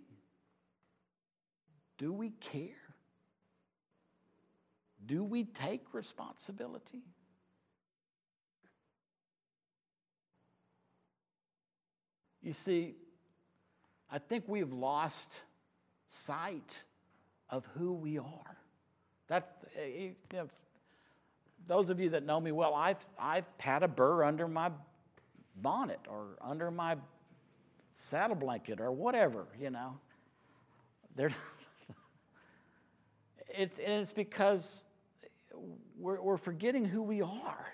Do 1.99 2.13
we 2.13 2.31
care? 2.41 2.90
Do 5.07 5.25
we 5.25 5.45
take 5.45 5.83
responsibility? 5.93 7.03
You 12.43 12.53
see, 12.53 12.95
I 14.11 14.19
think 14.19 14.45
we've 14.47 14.73
lost 14.73 15.41
sight 16.09 16.77
of 17.49 17.67
who 17.77 17.93
we 17.93 18.19
are. 18.19 18.57
That, 19.29 19.59
eh, 19.77 19.81
eh, 19.81 20.01
you 20.03 20.15
know, 20.33 20.49
those 21.67 21.91
of 21.91 22.01
you 22.01 22.11
that 22.11 22.25
know 22.25 22.41
me 22.41 22.53
well, 22.53 22.75
I've, 22.75 23.05
I've 23.19 23.45
had 23.59 23.83
a 23.83 23.89
burr 23.89 24.25
under 24.25 24.49
my 24.49 24.71
bonnet 25.57 26.01
or 26.09 26.39
under 26.41 26.71
my 26.71 26.97
saddle 27.95 28.37
blanket 28.37 28.81
or 28.81 28.91
whatever, 28.91 29.47
you 29.59 29.71
know. 29.71 29.99
It, 33.53 33.73
and 33.85 34.03
it's 34.03 34.13
because 34.13 34.85
we're, 36.01 36.21
we're 36.21 36.37
forgetting 36.37 36.85
who 36.85 37.03
we 37.03 37.23
are. 37.23 37.67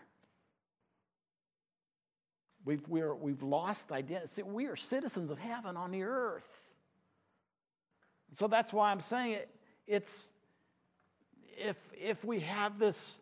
We've, 2.65 2.87
we're, 2.89 3.15
we've 3.15 3.43
lost 3.43 3.93
identity. 3.93 4.43
We 4.43 4.67
are 4.67 4.75
citizens 4.75 5.31
of 5.31 5.39
heaven 5.39 5.77
on 5.77 5.93
the 5.93 6.03
earth. 6.03 6.49
So 8.33 8.49
that's 8.49 8.73
why 8.73 8.91
I'm 8.91 9.01
saying 9.01 9.35
it. 9.35 9.49
It's 9.87 10.31
if 11.57 11.77
if 11.97 12.25
we 12.25 12.41
have 12.41 12.79
this 12.79 13.21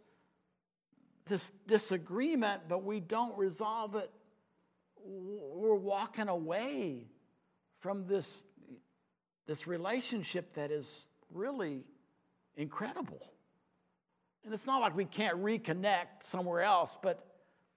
this 1.26 1.52
disagreement, 1.66 2.62
but 2.68 2.84
we 2.84 3.00
don't 3.00 3.36
resolve 3.36 3.94
it, 3.96 4.10
we're 5.04 5.74
walking 5.74 6.28
away 6.28 7.06
from 7.80 8.06
this 8.06 8.44
this 9.46 9.66
relationship 9.66 10.54
that 10.54 10.70
is 10.70 11.06
really 11.30 11.84
incredible. 12.56 13.33
And 14.44 14.52
it's 14.52 14.66
not 14.66 14.80
like 14.80 14.94
we 14.94 15.06
can't 15.06 15.42
reconnect 15.42 16.22
somewhere 16.22 16.60
else, 16.60 16.96
but, 17.02 17.24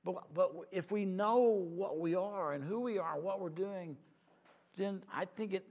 but, 0.04 0.34
but 0.34 0.52
if 0.72 0.92
we 0.92 1.06
know 1.06 1.40
what 1.40 2.00
we 2.00 2.14
are 2.14 2.54
and 2.54 2.64
who 2.64 2.82
we 2.82 2.98
are 2.98 3.16
and 3.16 3.24
what 3.24 3.40
we're 3.40 3.50
doing, 3.50 3.96
then 4.76 5.02
I 5.14 5.26
think 5.26 5.54
it, 5.54 5.66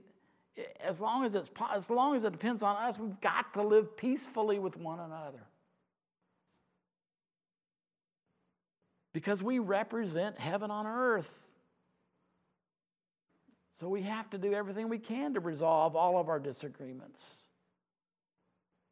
as 0.83 0.99
long 0.99 1.23
as 1.23 1.35
it's 1.35 1.49
as 1.71 1.89
long 1.89 2.15
as 2.15 2.23
it 2.23 2.31
depends 2.31 2.63
on 2.63 2.75
us, 2.77 2.97
we've 2.97 3.19
got 3.21 3.53
to 3.53 3.61
live 3.61 3.95
peacefully 3.95 4.57
with 4.57 4.75
one 4.75 4.99
another. 4.99 5.43
Because 9.13 9.43
we 9.43 9.59
represent 9.59 10.39
heaven 10.39 10.71
on 10.71 10.87
earth. 10.87 11.31
So 13.79 13.87
we 13.87 14.01
have 14.01 14.29
to 14.31 14.39
do 14.39 14.53
everything 14.53 14.89
we 14.89 14.97
can 14.97 15.35
to 15.35 15.39
resolve 15.39 15.95
all 15.95 16.17
of 16.17 16.29
our 16.29 16.39
disagreements. 16.39 17.43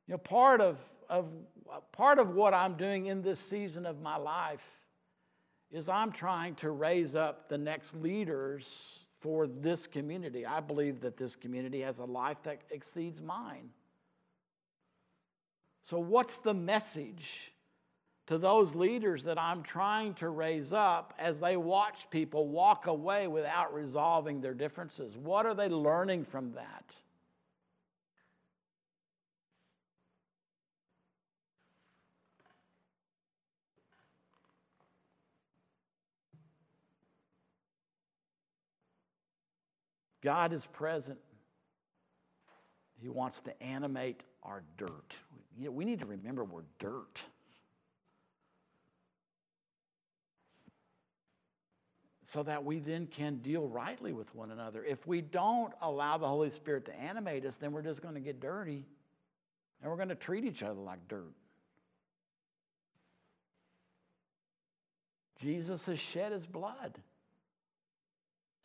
You 0.08 0.14
know, 0.14 0.18
part 0.20 0.62
of 0.62 0.78
of 1.10 1.28
uh, 1.72 1.80
part 1.92 2.20
of 2.20 2.36
what 2.36 2.54
I'm 2.54 2.76
doing 2.76 3.08
in 3.08 3.22
this 3.22 3.40
season 3.40 3.86
of 3.86 4.02
my 4.02 4.18
life 4.18 4.66
is 5.72 5.90
I'm 5.90 6.12
trying 6.12 6.56
to 6.56 6.72
raise 6.72 7.16
up 7.16 7.50
the 7.50 7.58
next 7.58 7.96
leaders 7.96 9.00
for 9.20 9.48
this 9.48 9.88
community. 9.88 10.46
I 10.46 10.60
believe 10.60 11.02
that 11.02 11.18
this 11.18 11.36
community 11.36 11.82
has 11.82 12.00
a 12.00 12.06
life 12.06 12.38
that 12.44 12.62
exceeds 12.70 13.22
mine. 13.22 13.70
So, 15.84 16.00
what's 16.00 16.40
the 16.40 16.54
message 16.54 17.52
to 18.28 18.38
those 18.38 18.74
leaders 18.74 19.24
that 19.26 19.38
I'm 19.38 19.62
trying 19.62 20.16
to 20.16 20.30
raise 20.30 20.74
up 20.74 21.14
as 21.20 21.40
they 21.40 21.58
watch 21.58 22.10
people 22.10 22.48
walk 22.48 22.88
away 22.88 23.28
without 23.28 23.74
resolving 23.74 24.42
their 24.42 24.54
differences? 24.54 25.16
What 25.16 25.46
are 25.46 25.54
they 25.54 25.70
learning 25.70 26.26
from 26.26 26.54
that? 26.54 26.86
God 40.26 40.54
is 40.54 40.66
present. 40.66 41.20
He 43.00 43.10
wants 43.10 43.40
to 43.42 43.64
animate 43.64 44.24
our 44.42 44.64
dirt. 44.76 45.14
You 45.56 45.66
know, 45.66 45.72
we 45.72 45.86
need 45.86 46.00
to 46.00 46.08
remember 46.08 46.44
we're 46.44 46.64
dirt. 46.80 47.20
So 52.24 52.42
that 52.42 52.66
we 52.66 52.80
then 52.80 53.06
can 53.06 53.38
deal 53.38 53.68
rightly 53.68 54.14
with 54.14 54.34
one 54.34 54.50
another. 54.50 54.84
If 54.84 55.06
we 55.06 55.22
don't 55.22 55.72
allow 55.80 56.18
the 56.18 56.28
Holy 56.28 56.50
Spirit 56.50 56.86
to 56.86 57.00
animate 57.00 57.46
us, 57.46 57.58
then 57.58 57.72
we're 57.72 57.84
just 57.84 58.02
going 58.02 58.16
to 58.16 58.20
get 58.20 58.40
dirty 58.40 58.84
and 59.80 59.92
we're 59.92 59.98
going 59.98 60.10
to 60.10 60.16
treat 60.16 60.44
each 60.44 60.64
other 60.64 60.82
like 60.82 61.08
dirt. 61.08 61.36
Jesus 65.40 65.86
has 65.86 66.00
shed 66.00 66.32
his 66.32 66.48
blood 66.48 67.00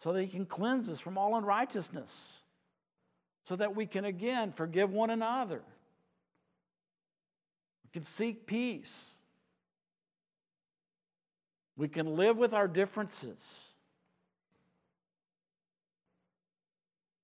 so 0.00 0.14
that 0.14 0.22
he 0.22 0.28
can 0.28 0.46
cleanse 0.46 0.88
us 0.88 0.98
from 0.98 1.18
all 1.18 1.36
unrighteousness, 1.36 2.40
so 3.44 3.54
that 3.56 3.76
we 3.76 3.86
can 3.86 4.06
again 4.06 4.50
forgive 4.50 4.90
one 4.90 5.10
another. 5.10 5.62
We 7.84 7.90
can 7.92 8.04
seek 8.04 8.46
peace. 8.46 9.10
We 11.76 11.88
can 11.88 12.16
live 12.16 12.38
with 12.38 12.54
our 12.54 12.66
differences. 12.66 13.64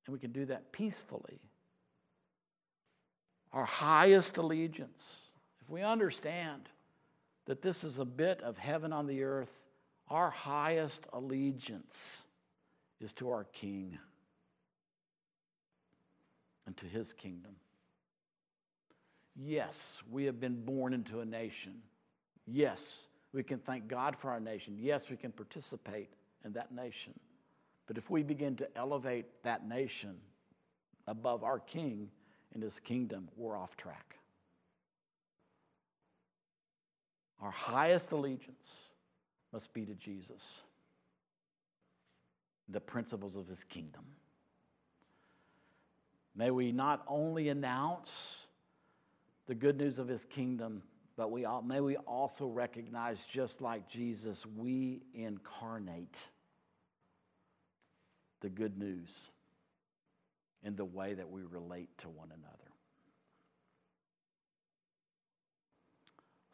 And 0.06 0.12
we 0.12 0.18
can 0.18 0.32
do 0.32 0.44
that 0.46 0.70
peacefully. 0.70 1.40
Our 3.52 3.64
highest 3.64 4.36
allegiance, 4.36 5.20
if 5.62 5.70
we 5.70 5.82
understand 5.82 6.68
that 7.46 7.62
this 7.62 7.84
is 7.84 7.98
a 7.98 8.04
bit 8.04 8.42
of 8.42 8.58
heaven 8.58 8.92
on 8.92 9.06
the 9.06 9.22
earth, 9.22 9.52
our 10.10 10.30
highest 10.30 11.06
allegiance 11.14 12.22
is 13.00 13.12
to 13.14 13.30
our 13.30 13.44
King 13.44 13.98
and 16.66 16.76
to 16.76 16.86
his 16.86 17.12
kingdom. 17.12 17.52
Yes, 19.36 19.98
we 20.10 20.24
have 20.24 20.40
been 20.40 20.64
born 20.64 20.92
into 20.92 21.20
a 21.20 21.24
nation. 21.24 21.74
Yes, 22.46 22.84
we 23.32 23.42
can 23.42 23.58
thank 23.58 23.86
God 23.86 24.16
for 24.18 24.30
our 24.30 24.40
nation. 24.40 24.76
Yes, 24.78 25.04
we 25.10 25.16
can 25.16 25.30
participate 25.30 26.08
in 26.44 26.52
that 26.52 26.74
nation. 26.74 27.12
But 27.86 27.98
if 27.98 28.10
we 28.10 28.22
begin 28.22 28.56
to 28.56 28.76
elevate 28.76 29.26
that 29.44 29.68
nation 29.68 30.16
above 31.06 31.44
our 31.44 31.60
king 31.60 32.08
and 32.54 32.62
his 32.62 32.80
kingdom, 32.80 33.28
we're 33.36 33.56
off 33.56 33.76
track. 33.76 34.16
Our 37.40 37.50
highest 37.50 38.12
allegiance 38.12 38.80
must 39.52 39.72
be 39.74 39.84
to 39.84 39.94
Jesus 39.94 40.62
the 42.68 42.80
principles 42.80 43.36
of 43.36 43.46
his 43.46 43.62
kingdom. 43.64 44.04
May 46.34 46.50
we 46.50 46.72
not 46.72 47.02
only 47.08 47.48
announce 47.48 48.36
the 49.46 49.54
good 49.54 49.78
news 49.78 49.98
of 49.98 50.08
his 50.08 50.24
kingdom, 50.24 50.82
but 51.16 51.30
we 51.30 51.44
all, 51.46 51.62
may 51.62 51.80
we 51.80 51.96
also 51.96 52.46
recognize, 52.46 53.24
just 53.24 53.62
like 53.62 53.88
Jesus, 53.88 54.44
we 54.44 55.02
incarnate 55.14 56.18
the 58.40 58.50
good 58.50 58.78
news 58.78 59.30
in 60.62 60.76
the 60.76 60.84
way 60.84 61.14
that 61.14 61.30
we 61.30 61.42
relate 61.42 61.88
to 61.98 62.08
one 62.08 62.28
another. 62.28 62.52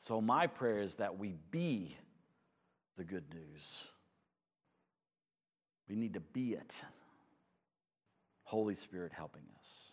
So, 0.01 0.21
my 0.21 0.47
prayer 0.47 0.81
is 0.81 0.97
that 0.97 1.19
we 1.19 1.35
be 1.51 1.97
the 2.97 3.05
good 3.05 3.25
news. 3.33 3.85
We 5.93 5.99
need 5.99 6.15
to 6.15 6.21
be 6.21 6.55
it. 6.55 6.83
Holy 8.45 8.75
Spirit 8.75 9.13
helping 9.15 9.43
us. 9.61 9.91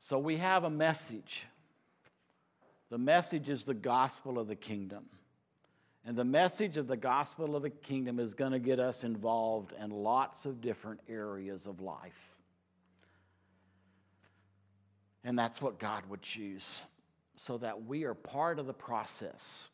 So 0.00 0.18
we 0.18 0.38
have 0.38 0.64
a 0.64 0.70
message. 0.70 1.46
The 2.90 2.98
message 2.98 3.48
is 3.48 3.62
the 3.62 3.74
gospel 3.74 4.40
of 4.40 4.48
the 4.48 4.56
kingdom. 4.56 5.04
And 6.04 6.16
the 6.16 6.24
message 6.24 6.76
of 6.76 6.88
the 6.88 6.96
gospel 6.96 7.54
of 7.54 7.62
the 7.62 7.70
kingdom 7.70 8.18
is 8.18 8.34
going 8.34 8.50
to 8.50 8.58
get 8.58 8.80
us 8.80 9.04
involved 9.04 9.72
in 9.80 9.90
lots 9.90 10.46
of 10.46 10.60
different 10.60 10.98
areas 11.08 11.68
of 11.68 11.80
life. 11.80 12.34
And 15.22 15.38
that's 15.38 15.62
what 15.62 15.78
God 15.78 16.06
would 16.06 16.22
choose, 16.22 16.82
so 17.36 17.56
that 17.58 17.84
we 17.84 18.02
are 18.02 18.14
part 18.14 18.58
of 18.58 18.66
the 18.66 18.74
process 18.74 19.68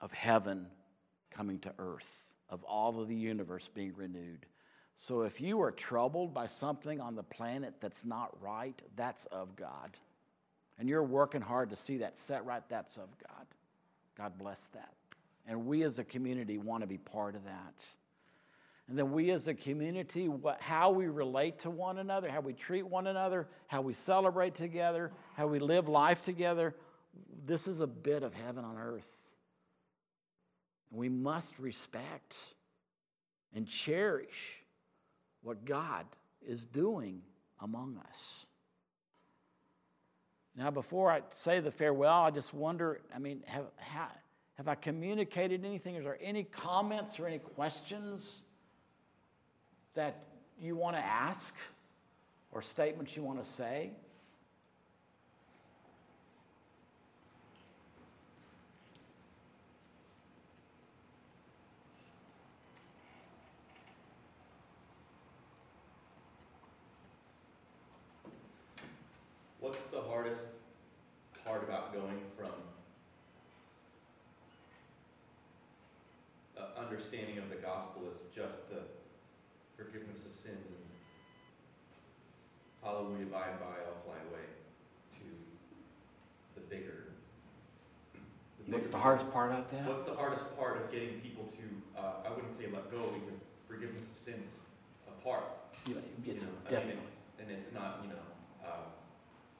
of 0.00 0.12
heaven 0.12 0.66
coming 1.30 1.58
to 1.60 1.72
earth, 1.78 2.08
of 2.48 2.62
all 2.64 3.00
of 3.00 3.08
the 3.08 3.14
universe 3.14 3.68
being 3.72 3.94
renewed. 3.96 4.46
So 4.96 5.22
if 5.22 5.40
you 5.40 5.60
are 5.62 5.70
troubled 5.70 6.34
by 6.34 6.46
something 6.46 7.00
on 7.00 7.14
the 7.14 7.22
planet 7.22 7.74
that's 7.80 8.04
not 8.04 8.36
right, 8.42 8.80
that's 8.96 9.24
of 9.26 9.56
God. 9.56 9.96
And 10.78 10.88
you're 10.88 11.02
working 11.02 11.40
hard 11.40 11.70
to 11.70 11.76
see 11.76 11.98
that 11.98 12.18
set 12.18 12.44
right, 12.44 12.62
that's 12.68 12.96
of 12.96 13.08
God. 13.26 13.46
God 14.16 14.38
bless 14.38 14.66
that. 14.74 14.92
And 15.46 15.66
we 15.66 15.82
as 15.84 15.98
a 15.98 16.04
community 16.04 16.58
want 16.58 16.82
to 16.82 16.86
be 16.86 16.98
part 16.98 17.34
of 17.34 17.44
that. 17.44 17.74
And 18.88 18.98
then 18.98 19.12
we 19.12 19.30
as 19.30 19.46
a 19.46 19.54
community, 19.54 20.28
what, 20.28 20.60
how 20.60 20.90
we 20.90 21.06
relate 21.06 21.60
to 21.60 21.70
one 21.70 21.98
another, 21.98 22.28
how 22.28 22.40
we 22.40 22.52
treat 22.52 22.86
one 22.86 23.06
another, 23.06 23.46
how 23.68 23.80
we 23.80 23.94
celebrate 23.94 24.54
together, 24.54 25.12
how 25.34 25.46
we 25.46 25.60
live 25.60 25.88
life 25.88 26.22
together, 26.24 26.74
this 27.46 27.66
is 27.66 27.80
a 27.80 27.86
bit 27.86 28.22
of 28.22 28.34
heaven 28.34 28.64
on 28.64 28.76
earth. 28.76 29.06
We 30.90 31.08
must 31.08 31.58
respect 31.58 32.36
and 33.54 33.66
cherish 33.66 34.56
what 35.42 35.64
God 35.64 36.06
is 36.46 36.64
doing 36.64 37.22
among 37.60 38.00
us. 38.08 38.46
Now, 40.56 40.70
before 40.70 41.10
I 41.10 41.22
say 41.32 41.60
the 41.60 41.70
farewell, 41.70 42.22
I 42.22 42.30
just 42.30 42.52
wonder 42.52 43.00
I 43.14 43.18
mean, 43.18 43.42
have, 43.46 43.66
have, 43.76 44.10
have 44.56 44.68
I 44.68 44.74
communicated 44.74 45.64
anything? 45.64 45.94
Is 45.94 46.04
there 46.04 46.18
any 46.20 46.44
comments 46.44 47.18
or 47.20 47.26
any 47.26 47.38
questions 47.38 48.42
that 49.94 50.24
you 50.60 50.76
want 50.76 50.96
to 50.96 51.00
ask 51.00 51.54
or 52.52 52.62
statements 52.62 53.16
you 53.16 53.22
want 53.22 53.42
to 53.42 53.48
say? 53.48 53.90
Understanding 77.00 77.38
of 77.38 77.48
the 77.48 77.56
gospel 77.56 78.02
is 78.12 78.18
just 78.34 78.68
the 78.68 78.82
forgiveness 79.76 80.26
of 80.26 80.32
sins 80.32 80.68
and 80.68 80.84
hallelujah, 82.82 83.26
by 83.26 83.48
and 83.48 83.60
by, 83.60 83.78
I'll 83.86 84.02
fly 84.04 84.20
away 84.28 84.44
to 85.16 85.24
the 86.54 86.60
bigger. 86.68 87.08
The 88.12 88.64
bigger 88.64 88.76
What's 88.76 88.88
the 88.88 88.98
hardest 88.98 89.32
part 89.32 89.52
about 89.52 89.70
that? 89.70 89.86
What's 89.86 90.02
the 90.02 90.14
hardest 90.14 90.44
part 90.58 90.76
of 90.76 90.90
getting 90.90 91.20
people 91.20 91.44
to, 91.44 92.00
uh, 92.00 92.26
I 92.26 92.30
wouldn't 92.30 92.52
say 92.52 92.66
let 92.72 92.90
go 92.90 93.12
because 93.20 93.40
forgiveness 93.68 94.04
of 94.04 94.16
sins 94.18 94.44
is 94.44 94.60
a 95.08 95.24
part. 95.24 95.44
Yeah, 95.86 95.94
you 96.24 96.34
know, 96.34 96.40
definitely. 96.68 96.76
I 96.76 96.84
mean, 96.84 96.98
it's, 96.98 97.40
and 97.40 97.50
it's 97.50 97.72
not, 97.72 98.00
you 98.02 98.10
know, 98.10 98.24
uh, 98.66 98.84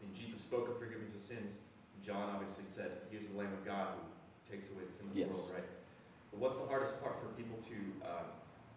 when 0.00 0.12
Jesus 0.14 0.40
spoke 0.40 0.68
of 0.68 0.78
forgiveness 0.78 1.14
of 1.14 1.20
sins, 1.20 1.54
John 2.04 2.30
obviously 2.34 2.64
said, 2.68 2.92
Here's 3.10 3.28
the 3.28 3.38
Lamb 3.38 3.52
of 3.52 3.64
God 3.64 3.88
who 3.94 4.52
takes 4.52 4.70
away 4.70 4.84
the 4.86 4.92
sin 4.92 5.06
of 5.06 5.14
the 5.14 5.20
yes. 5.20 5.30
world, 5.30 5.50
right? 5.54 5.68
But 6.32 6.40
what's 6.40 6.56
the 6.56 6.66
hardest 6.66 7.00
part 7.02 7.16
for 7.16 7.26
people 7.36 7.58
to 7.68 8.06
uh, 8.06 8.22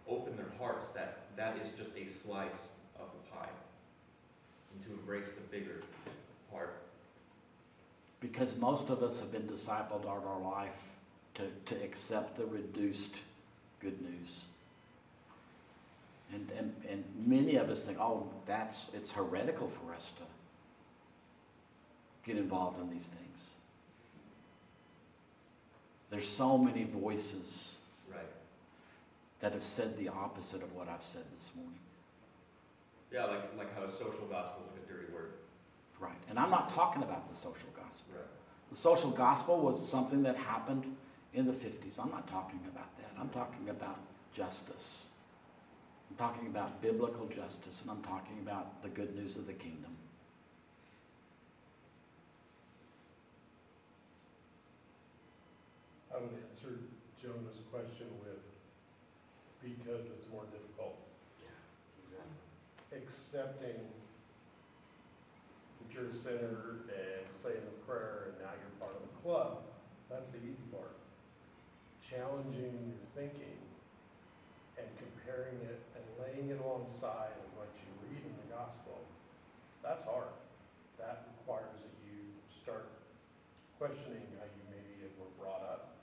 open 0.08 0.36
their 0.36 0.52
hearts 0.60 0.88
that 0.90 1.24
that 1.36 1.58
is 1.58 1.70
just 1.72 1.96
a 1.98 2.06
slice 2.06 2.70
of 3.00 3.08
the 3.14 3.32
pie? 3.32 3.50
and 4.74 4.86
to 4.86 4.92
embrace 4.92 5.32
the 5.32 5.42
bigger 5.42 5.82
part? 6.52 6.76
Because 8.20 8.58
most 8.58 8.90
of 8.90 9.04
us 9.04 9.20
have 9.20 9.32
been 9.32 9.48
discipled 9.48 10.06
all 10.06 10.24
our 10.28 10.40
life 10.40 10.72
to, 11.36 11.44
to 11.66 11.84
accept 11.84 12.38
the 12.38 12.46
reduced 12.46 13.16
good 13.80 14.02
news. 14.02 14.46
And, 16.34 16.50
and, 16.58 16.74
and 16.90 17.04
many 17.26 17.56
of 17.58 17.70
us 17.70 17.84
think, 17.84 18.00
oh, 18.00 18.28
that's, 18.46 18.90
it's 18.94 19.12
heretical 19.12 19.70
for 19.70 19.94
us 19.94 20.12
to 20.18 20.24
get 22.26 22.38
involved 22.38 22.80
in 22.82 22.90
these 22.90 23.08
things. 23.08 23.50
There's 26.10 26.28
so 26.28 26.58
many 26.58 26.84
voices 26.84 27.78
Right. 28.10 28.20
that 29.40 29.52
have 29.54 29.64
said 29.64 29.98
the 29.98 30.10
opposite 30.10 30.62
of 30.62 30.74
what 30.74 30.88
I've 30.88 31.04
said 31.04 31.24
this 31.36 31.52
morning. 31.56 31.80
Yeah, 33.12 33.26
like, 33.26 33.58
like 33.58 33.76
how 33.76 33.84
a 33.84 33.90
social 33.90 34.26
gospel 34.28 34.64
is 34.66 34.72
like 34.74 34.84
a 34.86 34.92
dirty 34.94 35.12
word. 35.14 35.34
Right. 36.00 36.18
And 36.30 36.38
I'm 36.40 36.50
not 36.50 36.74
talking 36.74 37.04
about 37.04 37.30
the 37.30 37.36
social 37.36 37.70
gospel. 37.76 38.16
Right. 38.16 38.26
The 38.72 38.78
social 38.78 39.12
gospel 39.12 39.60
was 39.60 39.88
something 39.90 40.24
that 40.24 40.36
happened 40.36 40.96
in 41.34 41.46
the 41.46 41.54
50s. 41.54 42.00
I'm 42.00 42.12
not 42.12 42.28
talking 42.28 42.60
about 42.72 42.96
that. 42.98 43.12
I'm 43.20 43.30
talking 43.30 43.70
about 43.70 44.00
justice. 44.36 45.06
I'm 46.10 46.16
talking 46.18 46.48
about 46.48 46.82
biblical 46.82 47.28
justice, 47.28 47.82
and 47.82 47.90
I'm 47.92 48.04
talking 48.04 48.38
about 48.42 48.82
the 48.84 48.90
good 48.90 49.16
news 49.16 49.36
of 49.36 49.48
the 49.48 49.54
kingdom. 49.54 49.96
I 56.14 56.22
would 56.22 56.38
answer 56.46 56.78
Jonah's 57.18 57.66
question 57.74 58.06
with, 58.22 58.46
because 59.66 60.14
it's 60.14 60.30
more 60.30 60.46
difficult. 60.54 61.02
Yeah, 61.42 61.50
exactly. 62.06 62.46
Accepting 62.94 63.82
that 65.82 65.88
you're 65.90 66.06
a 66.06 66.14
sinner 66.14 66.86
and 66.86 67.26
saying 67.34 67.66
a 67.66 67.78
prayer 67.90 68.30
and 68.30 68.46
now 68.46 68.54
you're 68.54 68.78
part 68.78 68.94
of 68.94 69.02
the 69.02 69.14
club, 69.26 69.66
that's 70.06 70.32
the 70.38 70.40
easy 70.46 70.68
part. 70.70 70.94
Challenging 71.98 72.94
your 72.94 73.02
thinking 73.18 73.58
and 74.78 74.86
comparing 75.02 75.58
it 75.66 75.82
and 75.98 76.06
laying 76.22 76.54
it 76.54 76.62
alongside 76.62 77.34
of 77.42 77.50
what 77.58 77.74
you 77.74 77.90
read 78.06 78.22
in 78.22 78.36
the 78.38 78.54
gospel, 78.54 79.02
that's 79.82 80.04
hard. 80.04 80.30
That 81.00 81.34
requires 81.40 81.74
that 81.82 81.96
you 82.06 82.22
start 82.54 82.92
questioning 83.80 84.30
how 84.38 84.46
you 84.46 84.62
maybe 84.70 84.94
were 85.18 85.32
brought 85.40 85.64
up, 85.64 85.96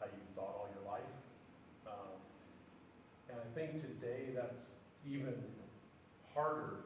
how 0.00 0.06
you 0.06 0.20
thought 0.34 0.56
all 0.56 0.68
your 0.74 0.84
life. 0.84 1.14
Um, 1.86 2.16
And 3.30 3.38
I 3.40 3.48
think 3.54 3.80
today 3.80 4.32
that's 4.34 4.70
even 5.16 5.34
harder 6.34 6.84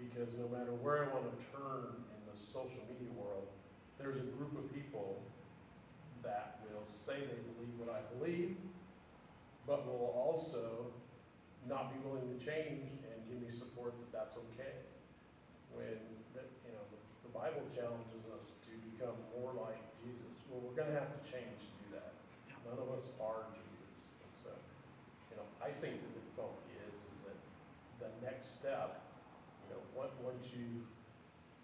because 0.00 0.32
no 0.34 0.48
matter 0.48 0.72
where 0.72 1.04
I 1.04 1.08
want 1.14 1.28
to 1.30 1.36
turn 1.52 1.92
in 2.10 2.20
the 2.26 2.36
social 2.36 2.82
media 2.88 3.12
world, 3.14 3.46
there's 3.98 4.16
a 4.16 4.26
group 4.34 4.56
of 4.58 4.66
people 4.74 5.22
that 6.24 6.58
will 6.66 6.86
say 6.86 7.22
they 7.22 7.40
believe 7.54 7.74
what 7.78 7.90
I 7.92 8.02
believe, 8.18 8.56
but 9.66 9.86
will 9.86 10.10
also 10.16 10.90
not 11.68 11.94
be 11.94 11.98
willing 12.02 12.26
to 12.26 12.38
change 12.38 12.98
and 13.06 13.16
give 13.30 13.38
me 13.38 13.46
support 13.52 13.94
that 14.00 14.10
that's 14.10 14.34
okay. 14.34 14.82
When, 15.70 15.94
that, 16.34 16.50
you 16.66 16.72
know, 16.74 16.82
the- 16.90 17.28
the 17.28 17.32
Bible 17.32 17.62
challenges 17.70 18.26
us 18.34 18.58
to 18.66 18.72
become 18.90 19.14
more 19.38 19.54
like 19.54 19.78
Jesus. 20.02 20.42
Well, 20.50 20.60
we're 20.66 20.74
gonna 20.74 20.98
have 20.98 21.14
to 21.14 21.20
change 21.22 21.70
to 21.70 21.74
do 21.86 21.88
that. 21.94 22.12
None 22.66 22.78
of 22.78 22.90
us 22.90 23.08
are 23.22 23.46
Jesus. 23.54 23.94
And 24.26 24.32
so, 24.34 24.50
you 25.30 25.36
know, 25.38 25.46
I 25.62 25.70
think 25.70 26.02
the 26.02 26.10
difficulty 26.18 26.74
is, 26.90 26.94
is 26.98 27.18
that 27.22 27.38
the 28.02 28.08
next 28.42 28.58
step, 28.58 28.98
you 29.62 29.70
know, 29.70 29.78
once, 29.94 30.10
once 30.18 30.50
you've 30.50 30.90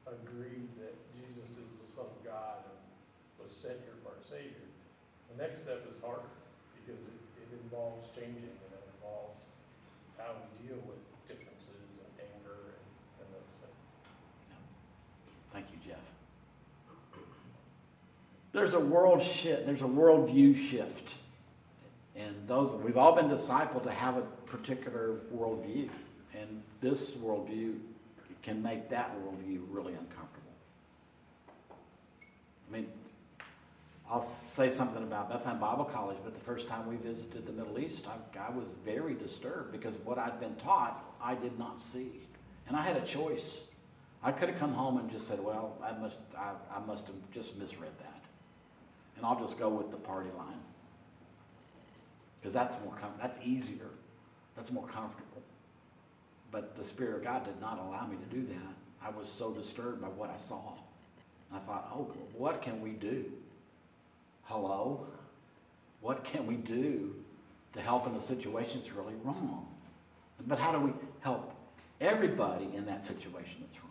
agreed 0.06 0.70
that 0.78 0.94
Jesus 1.10 1.58
is 1.58 1.82
the 1.82 1.86
Son 1.90 2.06
of 2.06 2.22
God 2.24 2.62
and 2.70 2.78
was 3.42 3.50
sent 3.50 3.82
here 3.82 3.98
for 3.98 4.14
our 4.14 4.22
Savior, 4.22 4.62
the 5.26 5.42
next 5.42 5.66
step 5.66 5.82
is 5.90 5.98
harder 6.00 6.30
because 6.78 7.02
it, 7.02 7.18
it 7.34 7.50
involves 7.64 8.06
changing 8.14 8.46
and 8.46 8.70
it 8.70 8.84
involves 8.94 9.50
how 10.16 10.38
we 10.38 10.68
deal 10.68 10.78
with 10.86 11.02
differences 11.26 11.98
and 11.98 12.30
anger 12.30 12.78
and, 12.78 13.26
and 13.26 13.28
those 13.34 13.50
things. 13.58 13.82
Thank 15.52 15.66
you, 15.74 15.82
Jeff. 15.82 16.06
There's 18.52 18.74
a 18.74 18.80
world 18.80 19.20
shift, 19.20 19.66
there's 19.66 19.82
a 19.82 19.90
worldview 19.90 20.56
shift. 20.56 21.14
And 22.14 22.46
those, 22.46 22.70
we've 22.70 22.96
all 22.96 23.16
been 23.16 23.28
discipled 23.28 23.82
to 23.82 23.90
have 23.90 24.16
a 24.16 24.22
particular 24.46 25.16
worldview. 25.34 25.90
And 26.40 26.62
this 26.80 27.12
worldview 27.12 27.78
can 28.42 28.62
make 28.62 28.88
that 28.90 29.14
worldview 29.16 29.62
really 29.68 29.94
uncomfortable. 29.94 30.52
I 32.68 32.76
mean, 32.76 32.86
I'll 34.10 34.22
say 34.22 34.70
something 34.70 35.02
about 35.02 35.28
Bethlehem 35.28 35.58
Bible 35.58 35.84
College, 35.84 36.18
but 36.24 36.34
the 36.34 36.40
first 36.40 36.68
time 36.68 36.86
we 36.86 36.96
visited 36.96 37.46
the 37.46 37.52
Middle 37.52 37.78
East, 37.78 38.06
I, 38.06 38.38
I 38.38 38.50
was 38.50 38.70
very 38.84 39.14
disturbed 39.14 39.72
because 39.72 39.96
what 39.98 40.18
I'd 40.18 40.40
been 40.40 40.54
taught, 40.56 41.04
I 41.20 41.34
did 41.34 41.58
not 41.58 41.80
see. 41.80 42.12
And 42.66 42.76
I 42.76 42.82
had 42.82 42.96
a 42.96 43.04
choice. 43.04 43.64
I 44.22 44.32
could 44.32 44.48
have 44.48 44.58
come 44.58 44.72
home 44.72 44.98
and 44.98 45.10
just 45.10 45.26
said, 45.26 45.42
well, 45.42 45.76
I 45.82 45.92
must, 45.98 46.20
I, 46.36 46.52
I 46.74 46.80
must 46.80 47.06
have 47.06 47.16
just 47.32 47.58
misread 47.58 47.92
that. 48.00 48.22
And 49.16 49.26
I'll 49.26 49.38
just 49.38 49.58
go 49.58 49.68
with 49.68 49.90
the 49.90 49.96
party 49.96 50.30
line. 50.36 50.60
Because 52.40 52.54
that's 52.54 52.78
more, 52.84 52.96
com- 53.00 53.14
that's 53.20 53.38
easier. 53.44 53.90
That's 54.56 54.70
more 54.70 54.86
comfortable. 54.86 55.27
But 56.50 56.76
the 56.76 56.84
Spirit 56.84 57.16
of 57.16 57.24
God 57.24 57.44
did 57.44 57.60
not 57.60 57.78
allow 57.78 58.06
me 58.06 58.16
to 58.16 58.34
do 58.34 58.46
that. 58.46 58.74
I 59.06 59.10
was 59.10 59.28
so 59.28 59.52
disturbed 59.52 60.00
by 60.00 60.08
what 60.08 60.30
I 60.30 60.36
saw. 60.36 60.72
I 61.52 61.58
thought, 61.58 61.90
oh, 61.94 62.12
what 62.34 62.62
can 62.62 62.80
we 62.80 62.90
do? 62.90 63.24
Hello? 64.44 65.06
What 66.00 66.24
can 66.24 66.46
we 66.46 66.56
do 66.56 67.14
to 67.74 67.80
help 67.80 68.06
in 68.06 68.14
a 68.14 68.20
situation 68.20 68.80
that's 68.80 68.92
really 68.92 69.14
wrong? 69.24 69.66
But 70.46 70.58
how 70.58 70.72
do 70.72 70.80
we 70.80 70.92
help 71.20 71.54
everybody 72.00 72.70
in 72.74 72.86
that 72.86 73.04
situation 73.04 73.56
that's 73.60 73.76
wrong? 73.82 73.88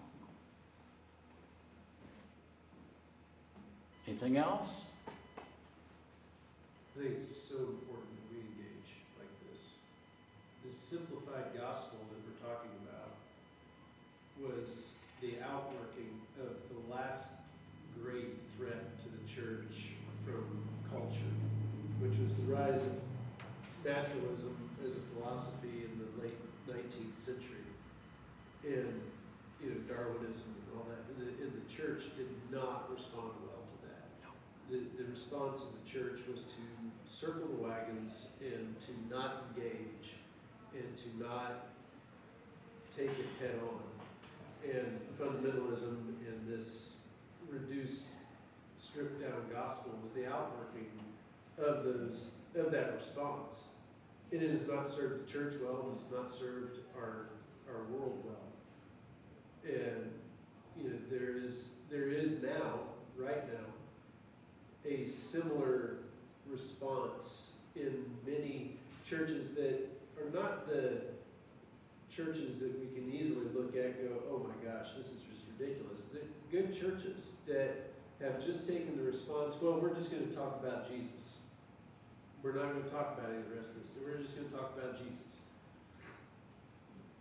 Anything 4.07 4.37
else? 4.37 4.85
I 6.95 6.99
think 6.99 7.15
it's 7.17 7.35
so 7.35 7.57
important 7.57 8.09
that 8.15 8.25
we 8.31 8.39
engage 8.39 8.89
like 9.19 9.29
this. 9.51 9.61
This 10.65 10.79
simplified 10.81 11.53
gospel 11.53 11.99
that 12.09 12.19
we're 12.23 12.39
talking 12.39 12.71
about 12.87 13.11
was 14.41 14.93
the 15.21 15.35
outworking 15.43 16.21
of 16.39 16.55
the 16.69 16.93
last 16.93 17.31
great 18.01 18.37
threat 18.55 18.97
to 19.03 19.09
the 19.09 19.23
church 19.27 19.93
from 20.23 20.45
culture, 20.89 21.33
which 21.99 22.17
was 22.19 22.35
the 22.35 22.43
rise 22.53 22.83
of 22.83 22.93
naturalism 23.83 24.55
as 24.85 24.91
a 24.91 25.03
philosophy 25.13 25.85
in 25.85 25.97
the 25.97 26.21
late 26.21 26.37
nineteenth 26.67 27.17
century. 27.17 27.65
And, 28.63 29.01
you 29.63 29.69
know, 29.69 29.79
Darwinism 29.87 30.53
and 30.53 30.77
all 30.77 30.85
that, 30.89 31.01
and 31.09 31.17
the, 31.17 31.43
and 31.43 31.51
the 31.53 31.73
church 31.73 32.03
did 32.17 32.29
not 32.51 32.91
respond 32.93 33.31
well 33.41 33.63
to 33.65 33.77
that. 33.87 34.09
The, 34.69 35.01
the 35.01 35.09
response 35.09 35.63
of 35.63 35.69
the 35.79 35.89
church 35.89 36.19
was 36.29 36.43
to 36.43 36.63
circle 37.05 37.47
the 37.47 37.63
wagons 37.63 38.27
and 38.41 38.75
to 38.81 38.91
not 39.09 39.45
engage 39.49 40.13
and 40.75 40.95
to 40.97 41.23
not 41.23 41.67
take 42.95 43.09
it 43.09 43.29
head 43.39 43.55
on. 43.63 43.96
And 44.63 44.99
fundamentalism 45.19 45.97
and 46.27 46.47
this 46.47 46.97
reduced, 47.49 48.05
stripped 48.79 49.21
down 49.21 49.45
gospel 49.51 49.91
was 50.03 50.11
the 50.13 50.27
outworking 50.27 50.89
of 51.57 51.83
those, 51.83 52.31
of 52.55 52.71
that 52.71 52.93
response. 52.93 53.63
It 54.31 54.41
has 54.41 54.67
not 54.67 54.87
served 54.87 55.27
the 55.27 55.31
church 55.31 55.53
well, 55.63 55.87
and 55.89 55.99
it's 55.99 56.11
not 56.11 56.29
served 56.29 56.79
our, 56.97 57.27
our 57.69 57.83
world 57.85 58.23
well. 58.25 59.73
And, 59.73 60.11
you 60.77 60.89
know, 60.89 60.95
there 61.09 61.37
is, 61.37 61.71
there 61.89 62.09
is 62.09 62.41
now, 62.41 62.79
right 63.17 63.47
now, 63.53 64.89
a 64.89 65.05
similar 65.05 65.97
response 66.49 67.51
in 67.75 68.05
many 68.25 68.77
churches 69.07 69.49
that 69.55 69.87
are 70.19 70.29
not 70.33 70.67
the 70.67 71.01
churches 72.17 72.57
that 72.57 72.73
we 72.81 72.87
can 72.97 73.13
easily 73.13 73.45
look 73.53 73.77
at 73.77 74.01
go, 74.01 74.17
oh 74.33 74.49
my 74.49 74.57
gosh, 74.65 74.93
this 74.97 75.13
is 75.13 75.21
just 75.29 75.45
ridiculous. 75.53 76.05
The 76.09 76.25
good 76.49 76.73
churches 76.73 77.37
that 77.45 77.93
have 78.19 78.43
just 78.43 78.67
taken 78.67 78.97
the 78.97 79.03
response, 79.03 79.55
well, 79.61 79.79
we're 79.79 79.93
just 79.93 80.09
going 80.09 80.27
to 80.27 80.35
talk 80.35 80.59
about 80.63 80.89
Jesus. 80.89 81.37
We're 82.41 82.55
not 82.55 82.73
going 82.73 82.83
to 82.83 82.89
talk 82.89 83.13
about 83.17 83.29
any 83.29 83.45
of 83.45 83.49
the 83.49 83.55
rest 83.55 83.69
of 83.69 83.83
this. 83.83 83.91
We're 84.03 84.17
just 84.17 84.35
going 84.35 84.49
to 84.49 84.55
talk 84.55 84.73
about 84.75 84.97
Jesus. 84.97 85.29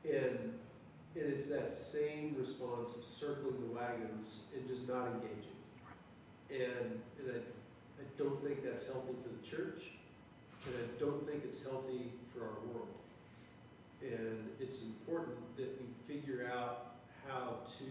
And, 0.09 0.57
and 1.15 1.33
it's 1.33 1.47
that 1.47 1.77
same 1.77 2.35
response 2.39 2.97
of 2.97 3.05
circling 3.05 3.61
the 3.69 3.75
wagons 3.77 4.45
and 4.57 4.67
just 4.67 4.89
not 4.89 5.09
engaging. 5.13 5.61
And, 6.49 7.01
and 7.21 7.37
I, 7.37 7.39
I 8.01 8.05
don't 8.17 8.43
think 8.43 8.65
that's 8.65 8.87
healthy 8.87 9.13
for 9.21 9.29
the 9.29 9.45
church, 9.45 9.93
and 10.65 10.75
I 10.75 10.87
don't 10.99 11.27
think 11.29 11.45
it's 11.45 11.63
healthy 11.63 12.13
for 12.33 12.45
our 12.45 12.61
world. 12.73 12.89
And 14.07 14.49
it's 14.61 14.83
important 14.83 15.37
that 15.57 15.81
we 15.81 16.15
figure 16.15 16.49
out 16.53 16.97
how 17.27 17.59
to 17.79 17.87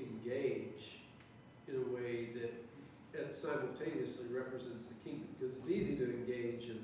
engage 0.00 0.98
in 1.68 1.76
a 1.76 1.94
way 1.94 2.28
that 2.34 2.52
simultaneously 3.32 4.26
represents 4.30 4.86
the 4.86 4.94
kingdom. 5.04 5.28
Because 5.38 5.56
it's 5.56 5.68
easy 5.68 5.96
to 5.96 6.04
engage 6.04 6.66
and 6.70 6.80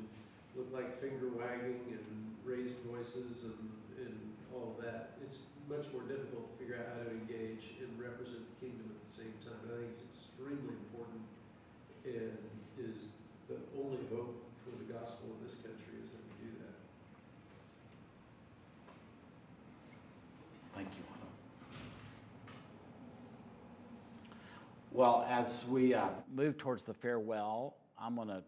look 0.56 0.68
like 0.72 1.00
finger 1.00 1.28
wagging 1.32 1.80
and 1.88 2.06
raised 2.44 2.76
voices 2.90 3.44
and, 3.44 3.70
and 3.98 4.16
all 4.52 4.76
of 4.76 4.84
that. 4.84 5.16
It's 5.22 5.46
much 5.68 5.86
more 5.92 6.02
difficult 6.02 6.50
to 6.50 6.54
figure 6.58 6.76
out 6.76 6.88
how 6.96 7.04
to 7.04 7.10
engage 7.12 7.78
and 7.80 7.88
represent 7.94 8.40
the 8.40 8.56
kingdom 8.66 8.90
at 8.90 9.00
the 9.04 9.12
same 9.12 9.32
time. 9.44 9.60
I 9.68 9.80
think 9.80 9.92
it's 9.96 10.04
extremely 10.04 10.74
important 10.88 11.22
and 12.04 12.36
is 12.80 13.16
the 13.48 13.56
only 13.76 14.02
hope 14.10 14.36
for 14.64 14.72
the 14.76 14.88
gospel 14.92 15.28
in 15.36 15.46
this 15.46 15.56
country 15.60 16.00
is 16.02 16.10
that 16.10 16.22
we 16.26 16.48
do 16.48 16.52
that. 16.60 16.76
Thank 20.74 20.88
you. 20.96 21.08
Well, 24.99 25.24
as 25.30 25.64
we 25.68 25.94
uh, 25.94 26.09
move 26.34 26.59
towards 26.59 26.82
the 26.82 26.92
farewell, 26.92 27.76
I'm 27.96 28.16
gonna 28.16 28.42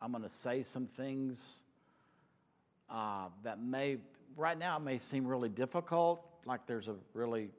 I'm 0.00 0.12
gonna 0.12 0.30
say 0.30 0.62
some 0.62 0.86
things 0.86 1.62
uh, 2.88 3.26
that 3.42 3.60
may 3.60 3.96
right 4.36 4.56
now 4.56 4.76
it 4.76 4.84
may 4.84 4.98
seem 4.98 5.26
really 5.26 5.48
difficult, 5.48 6.24
like 6.44 6.64
there's 6.68 6.86
a 6.86 6.94
really 7.12 7.50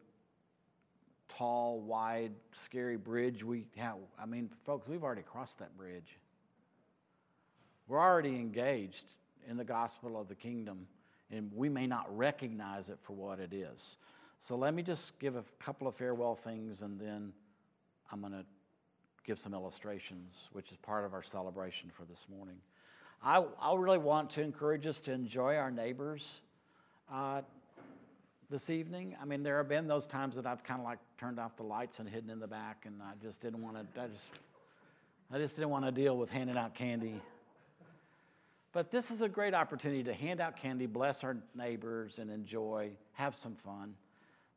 tall, 1.28 1.82
wide, 1.82 2.32
scary 2.58 2.96
bridge 2.96 3.44
we 3.44 3.66
have. 3.76 3.98
I 4.18 4.26
mean, 4.26 4.50
folks, 4.66 4.88
we've 4.88 5.04
already 5.04 5.24
crossed 5.24 5.60
that 5.60 5.78
bridge. 5.78 6.18
We're 7.90 8.00
already 8.00 8.38
engaged 8.38 9.08
in 9.46 9.58
the 9.58 9.66
gospel 9.66 10.18
of 10.18 10.30
the 10.30 10.36
kingdom, 10.36 10.88
and 11.32 11.52
we 11.54 11.68
may 11.68 11.86
not 11.86 12.18
recognize 12.18 12.88
it 12.88 13.00
for 13.02 13.12
what 13.12 13.42
it 13.42 13.52
is. 13.52 13.98
So 14.42 14.56
let 14.56 14.74
me 14.74 14.84
just 14.84 15.20
give 15.20 15.36
a 15.36 15.44
couple 15.60 15.86
of 15.86 15.96
farewell 15.96 16.36
things, 16.36 16.82
and 16.82 16.98
then 16.98 17.34
I'm 18.12 18.22
going 18.22 18.34
to 18.34 18.46
give 19.26 19.40
some 19.40 19.54
illustrations, 19.54 20.50
which 20.54 20.72
is 20.72 20.78
part 20.78 21.06
of 21.06 21.14
our 21.14 21.24
celebration 21.24 21.92
for 21.96 22.06
this 22.06 22.26
morning. 22.30 22.56
I, 23.22 23.44
I 23.62 23.76
really 23.76 23.98
want 23.98 24.30
to 24.32 24.42
encourage 24.42 24.86
us 24.86 25.02
to 25.02 25.12
enjoy 25.12 25.56
our 25.56 25.72
neighbors 25.72 26.42
uh, 27.12 27.42
this 28.50 28.70
evening. 28.70 29.16
I 29.22 29.26
mean, 29.26 29.44
there 29.44 29.58
have 29.58 29.68
been 29.68 29.88
those 29.88 30.08
times 30.08 30.36
that 30.36 30.46
I've 30.46 30.64
kind 30.64 30.80
of 30.80 30.86
like 30.86 31.00
turned 31.20 31.40
off 31.40 31.58
the 31.58 31.64
lights 31.64 32.00
and 32.00 32.08
hidden 32.08 32.30
in 32.30 32.40
the 32.40 32.48
back, 32.48 32.86
and 32.86 33.02
I 33.02 33.14
just 33.22 33.42
didn't 33.42 33.62
want 33.62 33.76
to. 33.76 34.02
I 34.02 34.08
just, 34.08 34.34
I 35.34 35.38
just 35.38 35.56
didn't 35.56 35.72
want 35.72 35.86
to 35.86 35.92
deal 35.92 36.18
with 36.18 36.30
handing 36.30 36.58
out 36.58 36.74
candy. 36.74 37.22
But 38.72 38.92
this 38.92 39.12
is 39.12 39.22
a 39.22 39.28
great 39.28 39.54
opportunity 39.54 40.04
to 40.04 40.14
hand 40.14 40.40
out 40.40 40.56
candy, 40.56 40.86
bless 40.86 41.24
our 41.24 41.36
neighbors, 41.56 42.20
and 42.20 42.30
enjoy, 42.30 42.92
have 43.14 43.36
some 43.36 43.56
fun. 43.56 43.96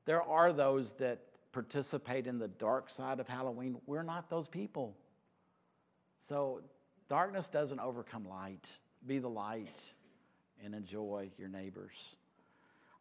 There 0.05 0.23
are 0.23 0.53
those 0.53 0.93
that 0.93 1.21
participate 1.53 2.27
in 2.27 2.39
the 2.39 2.49
dark 2.49 2.91
side 2.91 3.21
of 3.21 3.29
Halloween. 3.29 3.79
We're 3.87 4.03
not 4.03 4.31
those 4.31 4.49
people. 4.49 4.97
So, 6.19 6.61
darkness 7.09 7.49
doesn't 7.49 7.81
overcome 7.81 8.29
light. 8.29 8.71
Be 9.07 9.19
the 9.19 9.29
light 9.29 9.83
and 10.63 10.75
enjoy 10.75 11.31
your 11.39 11.49
neighbors. 11.49 12.17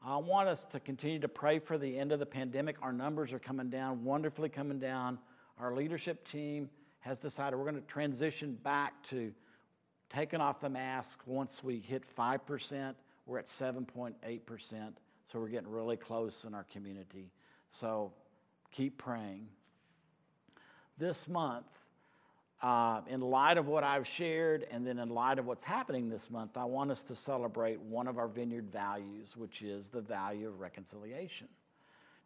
I 0.01 0.15
want 0.17 0.47
us 0.47 0.65
to 0.71 0.79
continue 0.79 1.19
to 1.19 1.27
pray 1.27 1.59
for 1.59 1.77
the 1.77 1.97
end 1.97 2.11
of 2.11 2.19
the 2.19 2.25
pandemic. 2.25 2.77
Our 2.81 2.93
numbers 2.93 3.33
are 3.33 3.39
coming 3.39 3.69
down, 3.69 4.03
wonderfully 4.05 4.47
coming 4.47 4.79
down. 4.79 5.19
Our 5.59 5.75
leadership 5.75 6.25
team 6.27 6.69
has 7.01 7.19
decided 7.19 7.57
we're 7.57 7.69
going 7.69 7.75
to 7.75 7.81
transition 7.81 8.57
back 8.63 9.03
to 9.09 9.33
taking 10.09 10.39
off 10.39 10.61
the 10.61 10.69
mask 10.69 11.19
once 11.25 11.63
we 11.63 11.79
hit 11.79 12.03
5%. 12.07 12.95
We're 13.25 13.39
at 13.39 13.47
7.8%. 13.47 14.93
So 15.25 15.39
we're 15.39 15.49
getting 15.49 15.69
really 15.69 15.97
close 15.97 16.45
in 16.45 16.55
our 16.55 16.65
community. 16.71 17.31
So 17.69 18.13
keep 18.71 18.97
praying. 18.97 19.47
This 20.97 21.27
month, 21.27 21.65
uh, 22.61 23.01
in 23.07 23.21
light 23.21 23.57
of 23.57 23.67
what 23.67 23.83
I've 23.83 24.05
shared, 24.05 24.67
and 24.69 24.85
then 24.85 24.99
in 24.99 25.09
light 25.09 25.39
of 25.39 25.45
what's 25.45 25.63
happening 25.63 26.09
this 26.09 26.29
month, 26.29 26.57
I 26.57 26.65
want 26.65 26.91
us 26.91 27.03
to 27.03 27.15
celebrate 27.15 27.79
one 27.79 28.07
of 28.07 28.17
our 28.17 28.27
vineyard 28.27 28.69
values, 28.71 29.37
which 29.37 29.61
is 29.61 29.89
the 29.89 30.01
value 30.01 30.47
of 30.47 30.59
reconciliation. 30.59 31.47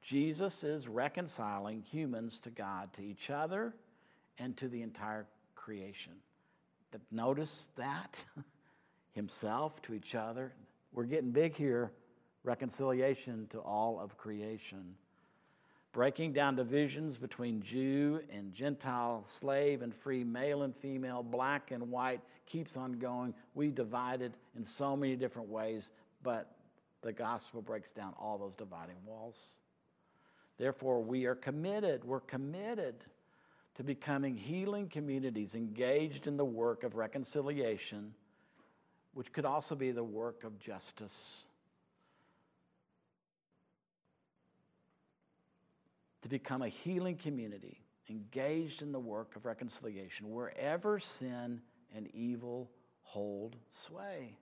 Jesus 0.01 0.63
is 0.63 0.87
reconciling 0.87 1.81
humans 1.81 2.39
to 2.41 2.49
God, 2.49 2.91
to 2.93 3.01
each 3.01 3.29
other, 3.29 3.73
and 4.39 4.57
to 4.57 4.67
the 4.67 4.81
entire 4.81 5.27
creation. 5.55 6.13
Notice 7.11 7.69
that? 7.75 8.23
Himself 9.11 9.81
to 9.83 9.93
each 9.93 10.15
other. 10.15 10.51
We're 10.91 11.05
getting 11.05 11.31
big 11.31 11.55
here. 11.55 11.91
Reconciliation 12.43 13.47
to 13.51 13.59
all 13.59 13.99
of 13.99 14.17
creation 14.17 14.95
breaking 15.93 16.33
down 16.33 16.55
divisions 16.55 17.17
between 17.17 17.61
Jew 17.61 18.19
and 18.31 18.53
Gentile, 18.53 19.23
slave 19.27 19.83
and 19.83 19.95
free, 19.95 20.23
male 20.23 20.63
and 20.63 20.75
female, 20.75 21.21
black 21.23 21.71
and 21.71 21.89
white, 21.91 22.19
keeps 22.47 22.75
on 22.75 22.93
going. 22.93 23.33
We 23.53 23.69
divided 23.69 24.33
in 24.57 24.65
so 24.65 24.97
many 24.97 25.15
different 25.15 25.47
ways, 25.47 25.91
but 26.23 26.51
the 27.03 27.13
gospel 27.13 27.61
breaks 27.61 27.91
down 27.91 28.13
all 28.19 28.37
those 28.39 28.55
dividing 28.55 28.95
walls. 29.05 29.55
Therefore, 30.57 31.01
we 31.01 31.25
are 31.25 31.35
committed, 31.35 32.03
we're 32.03 32.19
committed 32.21 32.95
to 33.75 33.83
becoming 33.83 34.35
healing 34.35 34.87
communities 34.87 35.55
engaged 35.55 36.27
in 36.27 36.37
the 36.37 36.45
work 36.45 36.83
of 36.83 36.95
reconciliation, 36.95 38.13
which 39.13 39.31
could 39.31 39.45
also 39.45 39.75
be 39.75 39.91
the 39.91 40.03
work 40.03 40.43
of 40.43 40.59
justice. 40.59 41.43
To 46.23 46.29
become 46.29 46.61
a 46.61 46.69
healing 46.69 47.17
community 47.17 47.83
engaged 48.09 48.81
in 48.81 48.91
the 48.91 48.99
work 48.99 49.35
of 49.35 49.45
reconciliation 49.45 50.31
wherever 50.31 50.97
sin 50.97 51.61
and 51.95 52.07
evil 52.13 52.71
hold 53.01 53.55
sway. 53.69 54.37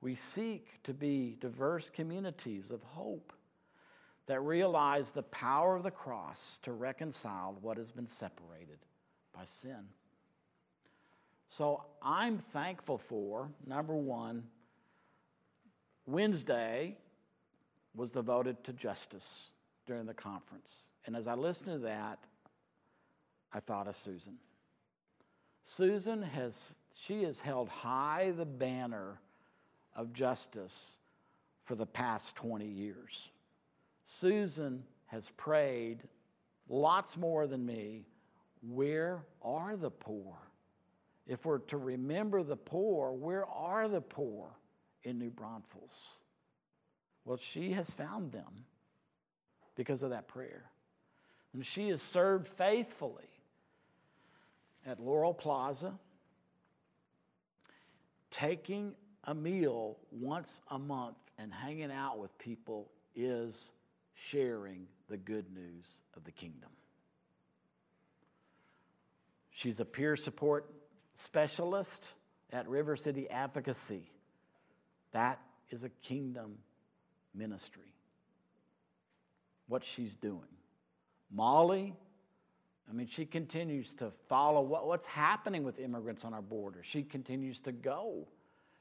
We 0.00 0.14
seek 0.14 0.82
to 0.82 0.92
be 0.92 1.36
diverse 1.40 1.90
communities 1.90 2.70
of 2.70 2.82
hope 2.82 3.32
that 4.26 4.40
realize 4.40 5.12
the 5.12 5.22
power 5.22 5.76
of 5.76 5.84
the 5.84 5.90
cross 5.90 6.58
to 6.64 6.72
reconcile 6.72 7.56
what 7.60 7.76
has 7.76 7.92
been 7.92 8.08
separated 8.08 8.78
by 9.32 9.44
sin. 9.62 9.86
So 11.48 11.84
I'm 12.02 12.38
thankful 12.52 12.98
for, 12.98 13.48
number 13.64 13.94
one, 13.94 14.42
Wednesday 16.04 16.96
was 17.94 18.10
devoted 18.10 18.64
to 18.64 18.72
justice 18.72 19.50
during 19.86 20.06
the 20.06 20.14
conference. 20.14 20.90
And 21.06 21.16
as 21.16 21.26
I 21.28 21.34
listened 21.34 21.72
to 21.72 21.78
that, 21.86 22.18
I 23.52 23.60
thought 23.60 23.88
of 23.88 23.96
Susan. 23.96 24.36
Susan 25.64 26.22
has, 26.22 26.66
she 26.94 27.22
has 27.22 27.40
held 27.40 27.68
high 27.68 28.32
the 28.36 28.44
banner 28.44 29.20
of 29.94 30.12
justice 30.12 30.98
for 31.64 31.74
the 31.74 31.86
past 31.86 32.36
20 32.36 32.66
years. 32.66 33.30
Susan 34.04 34.84
has 35.06 35.30
prayed 35.36 36.02
lots 36.68 37.16
more 37.16 37.46
than 37.46 37.64
me. 37.64 38.06
Where 38.62 39.24
are 39.42 39.76
the 39.76 39.90
poor? 39.90 40.36
If 41.26 41.44
we're 41.44 41.58
to 41.58 41.76
remember 41.76 42.42
the 42.42 42.56
poor, 42.56 43.12
where 43.12 43.46
are 43.46 43.88
the 43.88 44.00
poor 44.00 44.48
in 45.02 45.18
New 45.18 45.30
Braunfels? 45.30 45.94
Well, 47.24 47.36
she 47.36 47.72
has 47.72 47.92
found 47.92 48.30
them 48.30 48.64
because 49.76 50.02
of 50.02 50.10
that 50.10 50.26
prayer. 50.26 50.64
And 51.52 51.64
she 51.64 51.88
has 51.88 52.02
served 52.02 52.48
faithfully 52.48 53.28
at 54.84 55.00
Laurel 55.00 55.34
Plaza, 55.34 55.94
taking 58.30 58.94
a 59.24 59.34
meal 59.34 59.96
once 60.10 60.60
a 60.70 60.78
month 60.78 61.16
and 61.38 61.52
hanging 61.52 61.90
out 61.90 62.18
with 62.18 62.36
people 62.38 62.90
is 63.14 63.72
sharing 64.14 64.86
the 65.08 65.16
good 65.16 65.46
news 65.54 66.00
of 66.16 66.24
the 66.24 66.32
kingdom. 66.32 66.70
She's 69.50 69.80
a 69.80 69.84
peer 69.84 70.16
support 70.16 70.70
specialist 71.16 72.04
at 72.52 72.68
River 72.68 72.96
City 72.96 73.28
Advocacy. 73.30 74.10
That 75.12 75.40
is 75.70 75.82
a 75.84 75.88
kingdom 75.88 76.58
ministry 77.34 77.95
what 79.68 79.84
she's 79.84 80.16
doing. 80.16 80.40
Molly, 81.30 81.94
I 82.88 82.92
mean, 82.92 83.08
she 83.08 83.24
continues 83.24 83.94
to 83.94 84.12
follow 84.28 84.60
what, 84.60 84.86
what's 84.86 85.06
happening 85.06 85.64
with 85.64 85.78
immigrants 85.78 86.24
on 86.24 86.32
our 86.32 86.42
border. 86.42 86.82
She 86.82 87.02
continues 87.02 87.58
to 87.60 87.72
go. 87.72 88.26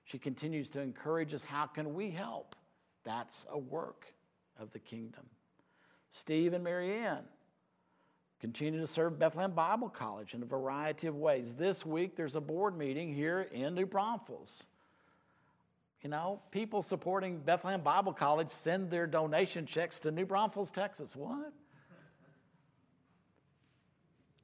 She 0.04 0.20
continues 0.20 0.70
to 0.72 0.82
encourage 0.82 1.34
us 1.34 1.44
how 1.44 1.66
can 1.66 1.96
we 1.96 2.12
help? 2.12 2.56
That's 3.04 3.46
a 3.52 3.58
work 3.58 4.06
of 4.60 4.72
the 4.72 4.80
kingdom. 4.80 5.26
Steve 6.12 6.54
and 6.54 6.64
Marianne 6.64 7.26
continue 8.40 8.80
to 8.80 8.88
serve 8.88 9.18
Bethlehem 9.18 9.52
Bible 9.52 9.90
College 9.90 10.34
in 10.34 10.44
a 10.44 10.46
variety 10.46 11.08
of 11.08 11.16
ways. 11.16 11.54
This 11.54 11.86
week, 11.86 12.16
there's 12.16 12.36
a 12.36 12.42
board 12.42 12.78
meeting 12.78 13.14
here 13.14 13.48
in 13.52 13.74
New 13.74 13.88
Braunfels. 13.88 14.64
You 16.06 16.12
know, 16.12 16.40
people 16.52 16.84
supporting 16.84 17.40
Bethlehem 17.40 17.82
Bible 17.82 18.14
College 18.14 18.52
send 18.52 18.92
their 18.92 19.08
donation 19.08 19.66
checks 19.66 19.98
to 20.02 20.12
New 20.12 20.28
Braunfels, 20.28 20.70
Texas. 20.70 21.16
What? 21.16 21.52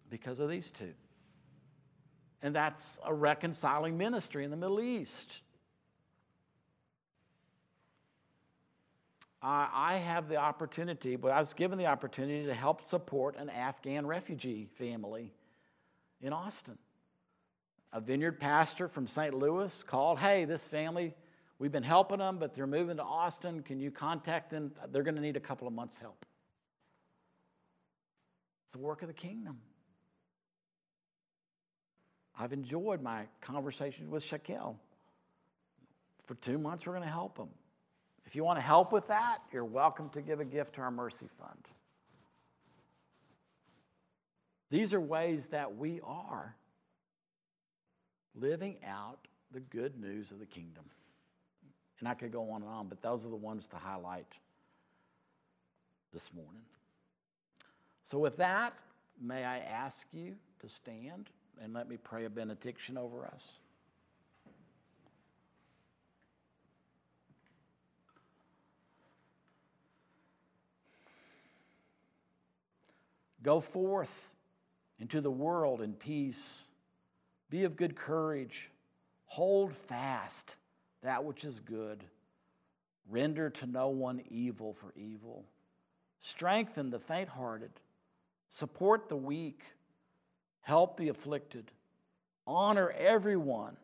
Because 0.09 0.39
of 0.39 0.49
these 0.49 0.71
two. 0.71 0.93
And 2.41 2.55
that's 2.55 2.97
a 3.05 3.13
reconciling 3.13 3.95
ministry 3.95 4.43
in 4.43 4.49
the 4.49 4.57
Middle 4.57 4.81
East. 4.81 5.41
I 9.43 9.97
have 9.97 10.29
the 10.29 10.37
opportunity, 10.37 11.15
but 11.15 11.31
I 11.31 11.39
was 11.39 11.53
given 11.53 11.77
the 11.77 11.85
opportunity 11.85 12.47
to 12.47 12.55
help 12.55 12.87
support 12.87 13.35
an 13.37 13.51
Afghan 13.51 14.07
refugee 14.07 14.67
family 14.79 15.31
in 16.23 16.33
Austin. 16.33 16.79
A 17.93 18.01
vineyard 18.01 18.39
pastor 18.39 18.87
from 18.87 19.07
St. 19.07 19.35
Louis 19.35 19.83
called, 19.83 20.17
Hey, 20.17 20.45
this 20.45 20.63
family, 20.63 21.13
we've 21.61 21.71
been 21.71 21.83
helping 21.83 22.17
them, 22.17 22.39
but 22.39 22.55
they're 22.55 22.65
moving 22.65 22.97
to 22.97 23.03
Austin. 23.03 23.61
Can 23.61 23.79
you 23.79 23.91
contact 23.91 24.49
them? 24.49 24.71
They're 24.91 25.03
going 25.03 25.15
to 25.15 25.21
need 25.21 25.37
a 25.37 25.41
couple 25.41 25.67
of 25.67 25.73
months' 25.73 25.95
help. 25.95 26.25
It's 28.65 28.73
the 28.73 28.79
work 28.79 29.03
of 29.03 29.07
the 29.07 29.13
kingdom. 29.13 29.59
I've 32.37 32.51
enjoyed 32.51 33.03
my 33.03 33.25
conversations 33.41 34.09
with 34.09 34.25
Shaquille. 34.25 34.75
For 36.25 36.33
two 36.35 36.57
months, 36.57 36.87
we're 36.87 36.93
going 36.93 37.05
to 37.05 37.13
help 37.13 37.37
them. 37.37 37.49
If 38.25 38.35
you 38.35 38.43
want 38.43 38.57
to 38.57 38.63
help 38.63 38.91
with 38.91 39.07
that, 39.09 39.37
you're 39.53 39.63
welcome 39.63 40.09
to 40.09 40.21
give 40.21 40.39
a 40.39 40.45
gift 40.45 40.73
to 40.75 40.81
our 40.81 40.89
Mercy 40.89 41.29
Fund. 41.39 41.67
These 44.71 44.93
are 44.93 45.01
ways 45.01 45.47
that 45.47 45.77
we 45.77 45.99
are 46.03 46.55
living 48.33 48.77
out 48.83 49.19
the 49.51 49.59
good 49.59 49.99
news 49.99 50.31
of 50.31 50.39
the 50.39 50.45
kingdom. 50.47 50.85
And 52.01 52.09
I 52.09 52.15
could 52.15 52.31
go 52.31 52.49
on 52.49 52.63
and 52.63 52.69
on, 52.69 52.87
but 52.87 53.01
those 53.03 53.23
are 53.25 53.29
the 53.29 53.35
ones 53.35 53.67
to 53.67 53.75
highlight 53.75 54.25
this 56.11 56.31
morning. 56.33 56.63
So, 58.05 58.17
with 58.17 58.35
that, 58.37 58.73
may 59.21 59.45
I 59.45 59.59
ask 59.59 60.07
you 60.11 60.33
to 60.61 60.67
stand 60.67 61.29
and 61.61 61.73
let 61.73 61.87
me 61.87 61.97
pray 61.97 62.25
a 62.25 62.29
benediction 62.29 62.97
over 62.97 63.27
us. 63.27 63.59
Go 73.43 73.59
forth 73.59 74.33
into 74.99 75.21
the 75.21 75.31
world 75.31 75.81
in 75.81 75.93
peace. 75.93 76.63
Be 77.51 77.63
of 77.63 77.75
good 77.75 77.95
courage. 77.95 78.71
Hold 79.27 79.71
fast 79.71 80.55
that 81.03 81.23
which 81.23 81.43
is 81.43 81.59
good. 81.59 82.03
Render 83.09 83.49
to 83.49 83.65
no 83.65 83.89
one 83.89 84.21
evil 84.29 84.73
for 84.73 84.93
evil. 84.95 85.45
Strengthen 86.19 86.89
the 86.89 86.99
faint 86.99 87.29
hearted. 87.29 87.71
Support 88.49 89.09
the 89.09 89.15
weak. 89.15 89.63
Help 90.61 90.97
the 90.97 91.09
afflicted. 91.09 91.71
Honor 92.45 92.91
everyone. 92.91 93.75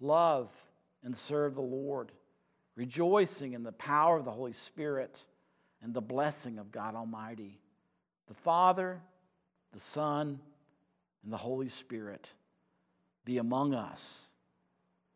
Love 0.00 0.50
and 1.02 1.16
serve 1.16 1.54
the 1.54 1.62
Lord. 1.62 2.12
Rejoicing 2.76 3.54
in 3.54 3.62
the 3.62 3.72
power 3.72 4.18
of 4.18 4.24
the 4.24 4.30
Holy 4.30 4.52
Spirit 4.52 5.24
and 5.82 5.94
the 5.94 6.00
blessing 6.00 6.58
of 6.58 6.72
God 6.72 6.94
Almighty 6.94 7.60
the 8.26 8.34
Father, 8.34 9.00
the 9.72 9.80
Son, 9.80 10.40
and 11.22 11.32
the 11.32 11.36
Holy 11.36 11.68
Spirit 11.68 12.28
be 13.24 13.38
among 13.38 13.74
us 13.74 14.33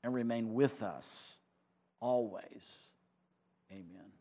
and 0.02 0.14
remain 0.14 0.54
with 0.54 0.82
us 0.82 1.34
always. 2.00 2.78
Amen. 3.70 4.17